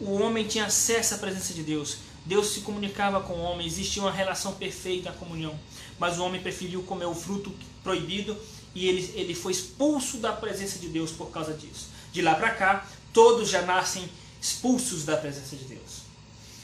[0.00, 1.98] O homem tinha acesso à presença de Deus.
[2.24, 5.58] Deus se comunicava com o homem, existia uma relação perfeita, a comunhão.
[5.98, 8.36] Mas o homem preferiu comer o fruto proibido
[8.74, 11.88] e ele, ele foi expulso da presença de Deus por causa disso.
[12.12, 14.08] De lá para cá, todos já nascem
[14.40, 16.02] expulsos da presença de Deus.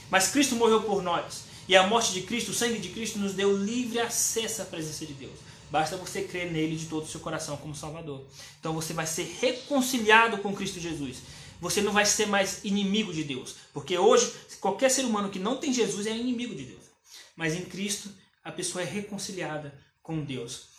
[0.09, 1.45] Mas Cristo morreu por nós.
[1.67, 5.05] E a morte de Cristo, o sangue de Cristo, nos deu livre acesso à presença
[5.05, 5.37] de Deus.
[5.69, 8.25] Basta você crer nele de todo o seu coração como Salvador.
[8.59, 11.17] Então você vai ser reconciliado com Cristo Jesus.
[11.59, 13.55] Você não vai ser mais inimigo de Deus.
[13.73, 16.83] Porque hoje, qualquer ser humano que não tem Jesus é inimigo de Deus.
[17.35, 18.09] Mas em Cristo,
[18.43, 20.76] a pessoa é reconciliada com Deus.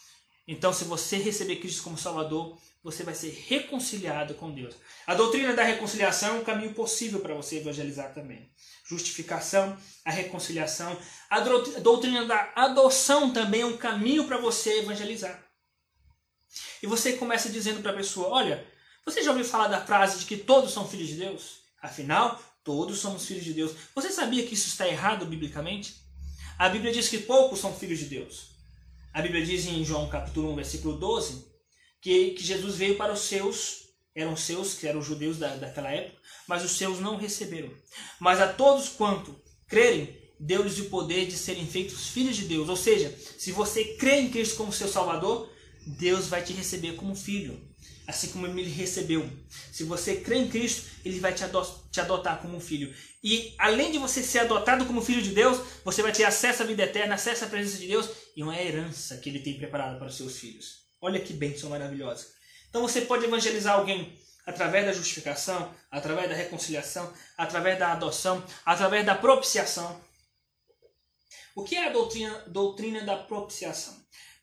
[0.50, 4.74] Então, se você receber Cristo como Salvador, você vai ser reconciliado com Deus.
[5.06, 8.50] A doutrina da reconciliação é um caminho possível para você evangelizar também.
[8.88, 10.98] Justificação, a reconciliação.
[11.28, 15.38] A doutrina da adoção também é um caminho para você evangelizar.
[16.82, 18.66] E você começa dizendo para a pessoa: Olha,
[19.04, 21.58] você já ouviu falar da frase de que todos são filhos de Deus?
[21.82, 23.72] Afinal, todos somos filhos de Deus.
[23.94, 25.96] Você sabia que isso está errado biblicamente?
[26.58, 28.57] A Bíblia diz que poucos são filhos de Deus.
[29.18, 31.44] A Bíblia diz em João capítulo 1, versículo 12,
[32.00, 33.78] que, que Jesus veio para os seus,
[34.14, 36.16] eram seus, que eram judeus da, daquela época,
[36.46, 37.68] mas os seus não receberam.
[38.20, 39.34] Mas a todos quanto
[39.66, 42.68] crerem, deu-lhes o poder de serem feitos filhos de Deus.
[42.68, 45.50] Ou seja, se você crê em Cristo como seu Salvador,
[45.84, 47.60] Deus vai te receber como filho,
[48.08, 49.30] assim como ele recebeu.
[49.70, 51.44] Se você crê em Cristo, ele vai te
[52.00, 52.92] adotar como filho.
[53.22, 56.66] E além de você ser adotado como filho de Deus, você vai ter acesso à
[56.66, 60.08] vida eterna, acesso à presença de Deus e uma herança que ele tem preparada para
[60.08, 60.88] os seus filhos.
[61.00, 62.26] Olha que bênção maravilhosa.
[62.70, 69.04] Então você pode evangelizar alguém através da justificação, através da reconciliação, através da adoção, através
[69.04, 70.00] da propiciação.
[71.54, 73.94] O que é a doutrina, doutrina da propiciação?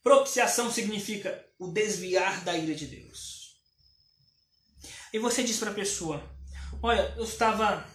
[0.03, 3.34] Propiciação significa o desviar da ira de Deus.
[5.15, 6.21] E você diz para a pessoa:
[6.83, 7.87] Olha, eu estava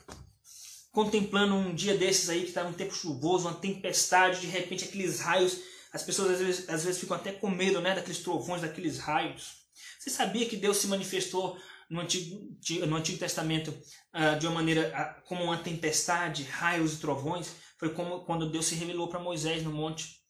[0.91, 5.21] contemplando um dia desses aí que estava um tempo chuvoso, uma tempestade, de repente aqueles
[5.21, 5.59] raios,
[5.93, 9.59] as pessoas às vezes, às vezes ficam até com medo né, daqueles trovões, daqueles raios.
[9.99, 11.59] Você sabia que Deus se manifestou
[11.91, 12.57] no Antigo,
[12.87, 17.51] no Antigo Testamento uh, de uma maneira uh, como uma tempestade, raios e trovões?
[17.79, 20.21] Foi como quando Deus se revelou para Moisés no monte.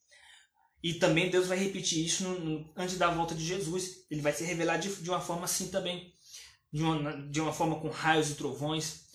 [0.82, 4.06] E também Deus vai repetir isso no, no, antes da volta de Jesus.
[4.10, 6.12] Ele vai se revelar de, de uma forma assim também.
[6.72, 9.06] De uma, de uma forma com raios e trovões.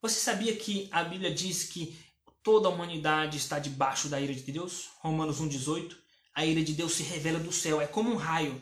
[0.00, 1.98] Você sabia que a Bíblia diz que
[2.42, 4.90] toda a humanidade está debaixo da ira de Deus?
[5.00, 5.96] Romanos 1,18.
[6.34, 8.60] A ira de Deus se revela do céu, é como um raio.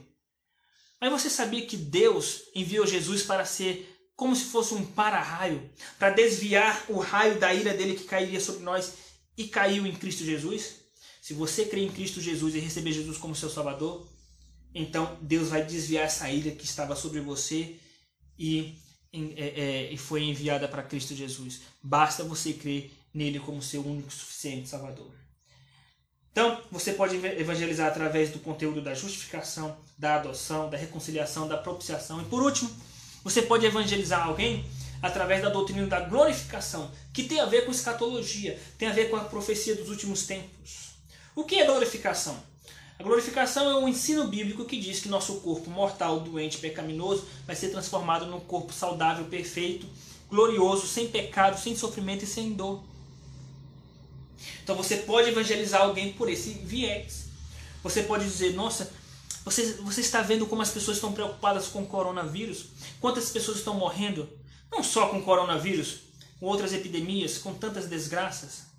[1.00, 5.68] Mas você sabia que Deus enviou Jesus para ser como se fosse um para-raio,
[5.98, 8.92] para desviar o raio da ira dele que cairia sobre nós
[9.36, 10.76] e caiu em Cristo Jesus?
[11.20, 14.08] Se você crê em Cristo Jesus e receber Jesus como seu Salvador,
[14.74, 17.78] então Deus vai desviar essa ira que estava sobre você
[18.38, 18.78] e
[19.12, 21.62] é, é, e foi enviada para Cristo Jesus.
[21.82, 25.12] Basta você crer nele como seu único suficiente Salvador.
[26.32, 32.20] Então, você pode evangelizar através do conteúdo da justificação, da adoção, da reconciliação, da propiciação.
[32.20, 32.68] E por último,
[33.22, 34.64] você pode evangelizar alguém
[35.00, 39.16] através da doutrina da glorificação, que tem a ver com escatologia, tem a ver com
[39.16, 40.94] a profecia dos últimos tempos.
[41.36, 42.36] O que é glorificação?
[42.98, 47.56] A glorificação é um ensino bíblico que diz que nosso corpo mortal, doente, pecaminoso, vai
[47.56, 49.86] ser transformado num corpo saudável, perfeito,
[50.28, 52.82] glorioso, sem pecado, sem sofrimento e sem dor.
[54.62, 57.26] Então você pode evangelizar alguém por esse viés.
[57.82, 58.92] Você pode dizer, nossa,
[59.44, 62.66] você, você está vendo como as pessoas estão preocupadas com o coronavírus?
[63.00, 64.28] Quantas pessoas estão morrendo?
[64.70, 65.98] Não só com o coronavírus,
[66.40, 68.73] com outras epidemias, com tantas desgraças.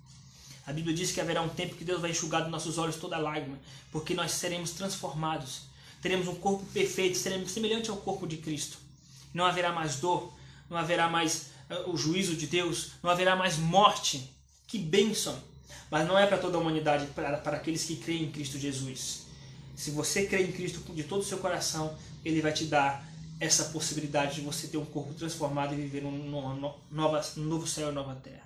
[0.66, 3.16] A Bíblia diz que haverá um tempo que Deus vai enxugar dos nossos olhos toda
[3.16, 3.56] lágrima,
[3.92, 5.62] porque nós seremos transformados.
[6.02, 8.78] Teremos um corpo perfeito, seremos semelhante ao corpo de Cristo.
[9.32, 10.32] Não haverá mais dor,
[10.68, 14.28] não haverá mais uh, o juízo de Deus, não haverá mais morte.
[14.66, 15.40] Que bênção!
[15.88, 19.26] Mas não é para toda a humanidade, para, para aqueles que creem em Cristo Jesus.
[19.76, 23.06] Se você crê em Cristo de todo o seu coração, Ele vai te dar
[23.38, 27.68] essa possibilidade de você ter um corpo transformado e viver num, num, nova, num novo
[27.68, 28.45] céu e nova terra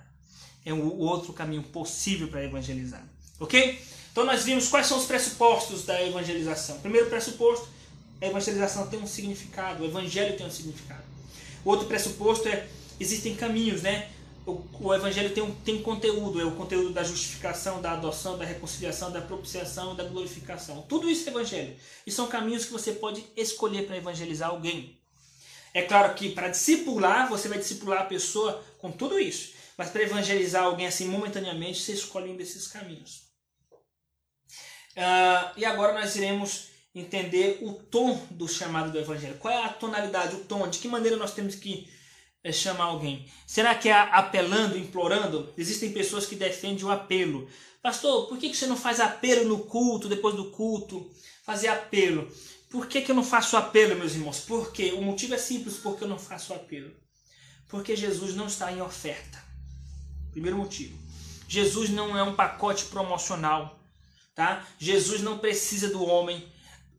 [0.65, 3.03] é o outro caminho possível para evangelizar.
[3.39, 3.81] Ok?
[4.11, 6.79] Então nós vimos quais são os pressupostos da evangelização.
[6.79, 7.67] Primeiro pressuposto,
[8.21, 11.03] a evangelização tem um significado, o evangelho tem um significado.
[11.63, 12.67] O outro pressuposto é,
[12.99, 14.09] existem caminhos, né?
[14.45, 18.45] O, o evangelho tem, um, tem conteúdo, é o conteúdo da justificação, da adoção, da
[18.45, 20.83] reconciliação, da propiciação, da glorificação.
[20.89, 21.75] Tudo isso é evangelho.
[22.05, 24.99] E são caminhos que você pode escolher para evangelizar alguém.
[25.73, 29.53] É claro que para discipular, você vai discipular a pessoa com tudo isso.
[29.77, 33.31] Mas para evangelizar alguém assim momentaneamente, você escolhe um desses caminhos.
[34.91, 39.37] Uh, e agora nós iremos entender o tom do chamado do evangelho.
[39.37, 40.67] Qual é a tonalidade, o tom?
[40.67, 41.89] De que maneira nós temos que
[42.43, 43.25] é, chamar alguém?
[43.47, 45.53] Será que é apelando, implorando?
[45.57, 47.47] Existem pessoas que defendem o apelo.
[47.81, 51.09] Pastor, por que você não faz apelo no culto, depois do culto?
[51.43, 52.31] Fazer apelo.
[52.69, 54.39] Por que, que eu não faço apelo, meus irmãos?
[54.41, 56.91] Porque o motivo é simples, porque eu não faço apelo.
[57.67, 59.50] Porque Jesus não está em oferta.
[60.31, 60.97] Primeiro motivo.
[61.47, 63.79] Jesus não é um pacote promocional,
[64.33, 64.65] tá?
[64.79, 66.47] Jesus não precisa do homem.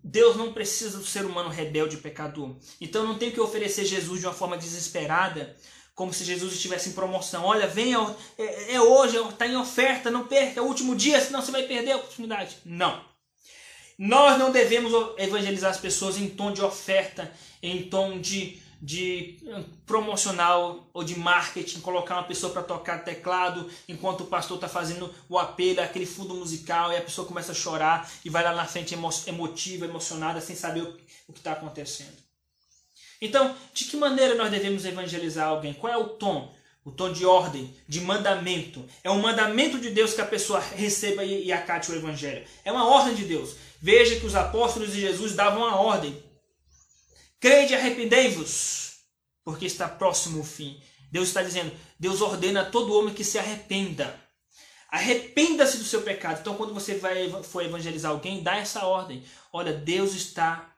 [0.05, 2.57] Deus não precisa do ser humano rebelde e pecador.
[2.80, 5.57] Então não tem que oferecer Jesus de uma forma desesperada,
[5.95, 7.45] como se Jesus estivesse em promoção.
[7.45, 7.99] Olha, venha,
[8.39, 11.62] é, é hoje, está em oferta, não perca, é o último dia, senão você vai
[11.64, 12.57] perder a oportunidade.
[12.64, 13.05] Não.
[13.99, 19.62] Nós não devemos evangelizar as pessoas em tom de oferta, em tom de de hum,
[19.87, 25.14] promocional ou de marketing, colocar uma pessoa para tocar teclado enquanto o pastor está fazendo
[25.28, 28.66] o apelo, aquele fundo musical, e a pessoa começa a chorar e vai lá na
[28.66, 32.16] frente emo emotiva, emocionada, sem saber o, que está acontecendo.
[33.20, 35.72] Então, de que maneira nós devemos evangelizar alguém?
[35.72, 36.53] Qual é o tom?
[36.85, 38.85] O tom de ordem, de mandamento.
[39.05, 42.45] É um mandamento de Deus que a pessoa receba e acate o evangelho.
[42.64, 43.55] É uma ordem de Deus.
[43.80, 46.20] Veja que os apóstolos de Jesus davam a ordem
[47.43, 48.99] Crede e arrependei-vos,
[49.45, 50.80] porque está próximo o fim.
[51.11, 54.16] Deus está dizendo, Deus ordena a todo homem que se arrependa.
[54.88, 56.38] Arrependa-se do seu pecado.
[56.38, 59.24] Então, quando você vai for evangelizar alguém, dá essa ordem.
[59.53, 60.72] Olha, Deus está.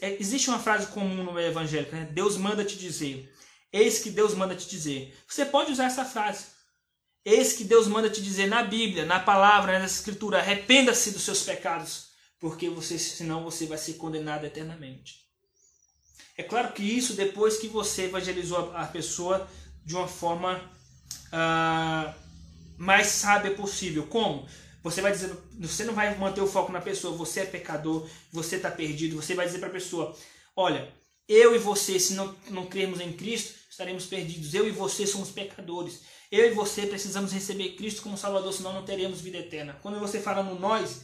[0.00, 2.08] É, existe uma frase comum no evangélico, né?
[2.12, 3.28] Deus manda te dizer.
[3.72, 5.18] Eis que Deus manda te dizer.
[5.26, 6.44] Você pode usar essa frase.
[7.24, 11.42] Eis que Deus manda te dizer na Bíblia, na palavra, na escritura, arrependa-se dos seus
[11.42, 15.29] pecados, porque você, senão você vai ser condenado eternamente.
[16.36, 19.48] É claro que isso depois que você evangelizou a pessoa
[19.84, 20.60] de uma forma
[21.32, 22.14] ah,
[22.78, 24.06] mais sábia possível.
[24.06, 24.46] Como?
[24.82, 28.56] Você vai dizer, você não vai manter o foco na pessoa, você é pecador, você
[28.56, 30.16] está perdido, você vai dizer para a pessoa:
[30.56, 30.92] olha,
[31.28, 34.54] eu e você, se não, não crermos em Cristo, estaremos perdidos.
[34.54, 36.00] Eu e você somos pecadores.
[36.30, 39.76] Eu e você precisamos receber Cristo como Salvador, senão não teremos vida eterna.
[39.82, 41.02] Quando você fala no nós,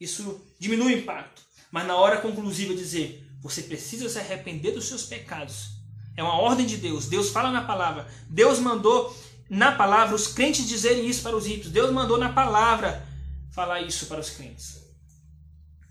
[0.00, 1.42] isso diminui o impacto.
[1.70, 5.70] Mas na hora conclusiva dizer, você precisa se arrepender dos seus pecados.
[6.16, 7.06] É uma ordem de Deus.
[7.06, 8.06] Deus fala na palavra.
[8.28, 9.16] Deus mandou
[9.48, 11.72] na palavra os crentes dizerem isso para os ímpios.
[11.72, 13.06] Deus mandou na palavra
[13.50, 14.80] falar isso para os crentes.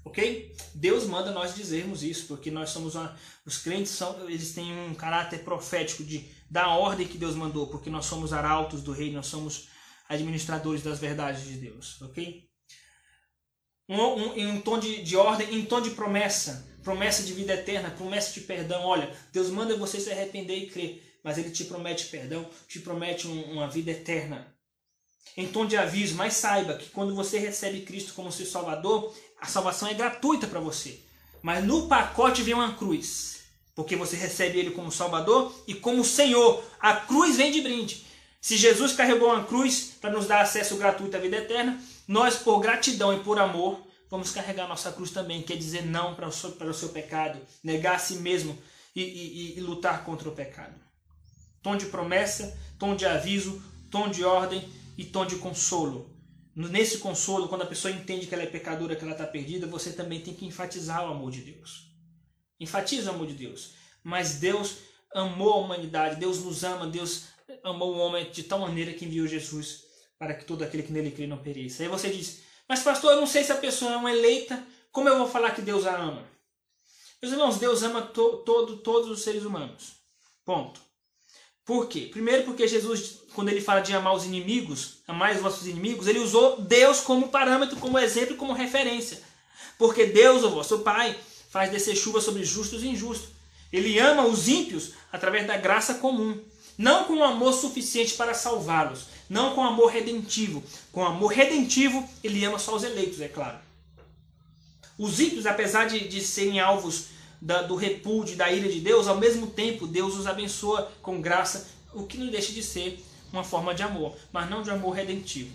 [0.04, 0.56] Ok?
[0.74, 4.96] Deus manda nós dizermos isso, porque nós somos uma, os crentes são, eles têm um
[4.96, 9.28] caráter profético de da ordem que Deus mandou, porque nós somos arautos do reino, nós
[9.28, 9.68] somos
[10.08, 12.49] administradores das verdades de Deus, ok?
[13.90, 17.54] Um, um, em um tom de, de ordem, em tom de promessa, promessa de vida
[17.54, 18.84] eterna, promessa de perdão.
[18.84, 23.28] Olha, Deus manda você se arrepender e crer, mas Ele te promete perdão, te promete
[23.28, 24.48] um, uma vida eterna.
[25.36, 29.48] Em tom de aviso, mas saiba que quando você recebe Cristo como seu Salvador, a
[29.48, 31.00] salvação é gratuita para você.
[31.42, 33.40] Mas no pacote vem uma cruz.
[33.74, 36.64] Porque você recebe ele como Salvador e como Senhor.
[36.80, 38.06] A cruz vem de brinde.
[38.42, 42.60] Se Jesus carregou uma cruz para nos dar acesso gratuito à vida eterna, nós, por
[42.60, 45.44] gratidão e por amor, vamos carregar nossa cruz também.
[45.44, 48.58] Quer dizer não para o seu, para o seu pecado, negar a si mesmo
[48.96, 50.74] e, e, e lutar contra o pecado.
[51.62, 56.12] Tom de promessa, tom de aviso, tom de ordem e tom de consolo.
[56.56, 59.94] Nesse consolo, quando a pessoa entende que ela é pecadora, que ela está perdida, você
[59.94, 61.94] também tem que enfatizar o amor de Deus.
[62.60, 63.76] Enfatiza o amor de Deus.
[64.04, 64.78] Mas Deus
[65.14, 67.26] amou a humanidade, Deus nos ama, Deus
[67.64, 69.89] amou o homem de tal maneira que enviou Jesus
[70.20, 71.82] para que todo aquele que nele crê não pereça.
[71.82, 74.62] Aí você diz, mas pastor, eu não sei se a pessoa é uma eleita,
[74.92, 76.28] como eu vou falar que Deus a ama?
[77.22, 79.94] Meus irmãos, Deus ama to, todo, todos os seres humanos.
[80.46, 80.80] Ponto.
[81.64, 82.10] Por quê?
[82.12, 86.20] Primeiro porque Jesus, quando ele fala de amar os inimigos, amar os vossos inimigos, ele
[86.20, 89.22] usou Deus como parâmetro, como exemplo, como referência.
[89.78, 91.18] Porque Deus, o vosso Pai,
[91.50, 93.30] faz descer chuva sobre justos e injustos.
[93.72, 96.44] Ele ama os ímpios através da graça comum,
[96.78, 100.64] não com amor suficiente para salvá-los, não com amor redentivo.
[100.92, 103.58] Com amor redentivo, ele ama só os eleitos, é claro.
[104.98, 107.06] Os ímpios, apesar de, de serem alvos
[107.40, 111.70] da, do repúdio, da ira de Deus, ao mesmo tempo, Deus os abençoa com graça,
[111.94, 113.00] o que não deixa de ser
[113.32, 115.52] uma forma de amor, mas não de amor redentivo.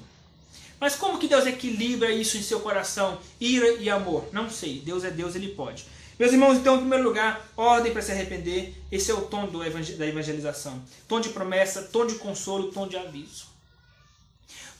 [0.81, 4.29] Mas como que Deus equilibra isso em seu coração, ira e amor?
[4.33, 4.81] Não sei.
[4.81, 5.85] Deus é Deus, ele pode.
[6.18, 8.75] Meus irmãos, então, em primeiro lugar, ordem para se arrepender.
[8.91, 10.83] Esse é o tom da evangelização.
[11.09, 13.53] Tom de promessa, tom de consolo, tom de aviso.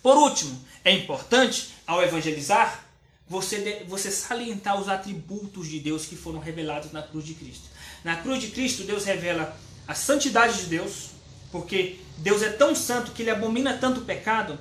[0.05, 2.85] Por último, é importante, ao evangelizar,
[3.27, 7.65] você, você salientar os atributos de Deus que foram revelados na cruz de Cristo.
[8.05, 11.07] Na cruz de Cristo, Deus revela a santidade de Deus,
[11.51, 14.59] porque Deus é tão santo que ele abomina tanto o pecado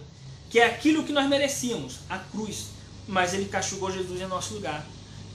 [0.50, 2.68] que é aquilo que nós merecíamos, a cruz.
[3.06, 4.86] Mas ele castigou Jesus em nosso lugar.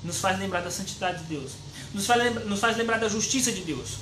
[0.02, 1.52] Nos faz lembrar da santidade de Deus.
[1.92, 3.98] Nos faz, nos faz lembrar da justiça de Deus.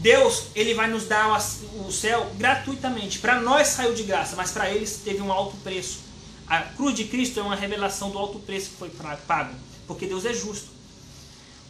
[0.00, 1.38] Deus, ele vai nos dar
[1.86, 3.18] o céu gratuitamente.
[3.18, 5.98] Para nós saiu de graça, mas para eles teve um alto preço.
[6.46, 8.90] A cruz de Cristo é uma revelação do alto preço que foi
[9.26, 9.54] pago,
[9.86, 10.68] porque Deus é justo.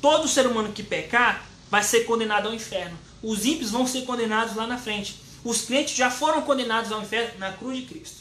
[0.00, 2.96] Todo ser humano que pecar vai ser condenado ao inferno.
[3.22, 5.20] Os ímpios vão ser condenados lá na frente.
[5.44, 8.20] Os crentes já foram condenados ao inferno na cruz de Cristo.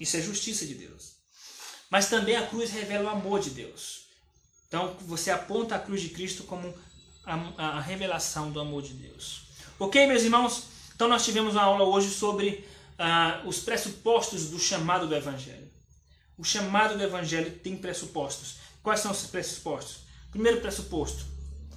[0.00, 1.12] Isso é justiça de Deus.
[1.88, 4.08] Mas também a cruz revela o amor de Deus.
[4.66, 6.74] Então você aponta a cruz de Cristo como
[7.32, 9.42] a, a revelação do amor de Deus.
[9.78, 10.64] Ok, meus irmãos?
[10.94, 12.64] Então nós tivemos uma aula hoje sobre
[12.98, 15.68] ah, os pressupostos do chamado do Evangelho.
[16.36, 18.56] O chamado do Evangelho tem pressupostos.
[18.82, 20.00] Quais são esses pressupostos?
[20.30, 21.24] Primeiro pressuposto,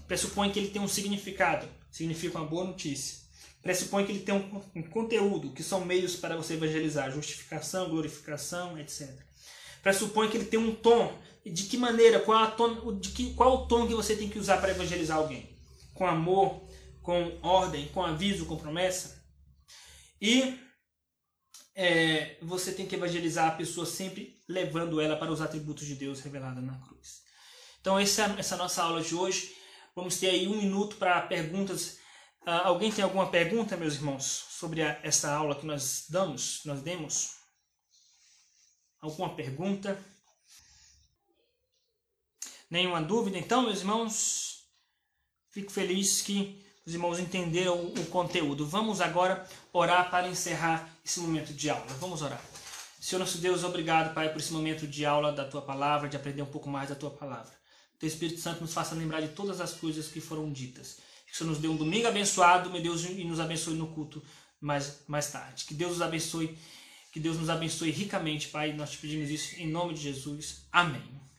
[0.07, 3.21] pressupõe que ele tem um significado, significa uma boa notícia
[3.61, 8.77] pressupõe que ele tem um, um, conteúdo, que são meios para você evangelizar, justificação, glorificação,
[8.77, 9.09] etc.
[9.83, 11.13] Pressupõe que ele tem um tom,
[11.45, 14.57] de que maneira, qual, tom, de que, qual o tom que você tem que usar
[14.57, 15.57] para evangelizar alguém?
[15.93, 16.67] Com amor,
[17.01, 19.23] com ordem, com aviso, com promessa.
[20.21, 20.59] E
[21.73, 26.21] é, você tem que evangelizar a pessoa sempre levando ela para os atributos de Deus
[26.21, 27.21] revelados na cruz.
[27.79, 29.55] Então essa, essa é a nossa aula de hoje.
[29.95, 31.97] Vamos ter aí um minuto para perguntas.
[32.45, 36.81] Uh, alguém tem alguma pergunta, meus irmãos, sobre a, essa aula que nós damos, nós
[36.81, 37.31] demos?
[38.99, 39.99] Alguma pergunta?
[42.71, 43.37] Nenhuma dúvida?
[43.37, 44.63] Então, meus irmãos,
[45.49, 48.65] fico feliz que os irmãos entenderam o, conteúdo.
[48.65, 51.85] Vamos agora orar para encerrar esse momento de aula.
[51.99, 52.41] Vamos orar.
[52.97, 56.41] Senhor nosso Deus, obrigado, Pai, por esse momento de aula da tua palavra, de aprender
[56.43, 57.51] um pouco mais da tua palavra.
[58.01, 60.97] O Espírito Santo nos faça lembrar de todas as coisas que foram ditas.
[61.27, 64.23] Que o Senhor nos dê um domingo abençoado, meu Deus, e nos abençoe no culto
[64.61, 65.65] mais, mais tarde.
[65.65, 66.57] Que Deus nos abençoe,
[67.11, 68.71] que Deus nos abençoe ricamente, Pai.
[68.71, 70.67] Nós te pedimos isso em nome de Jesus.
[70.71, 71.30] Amém.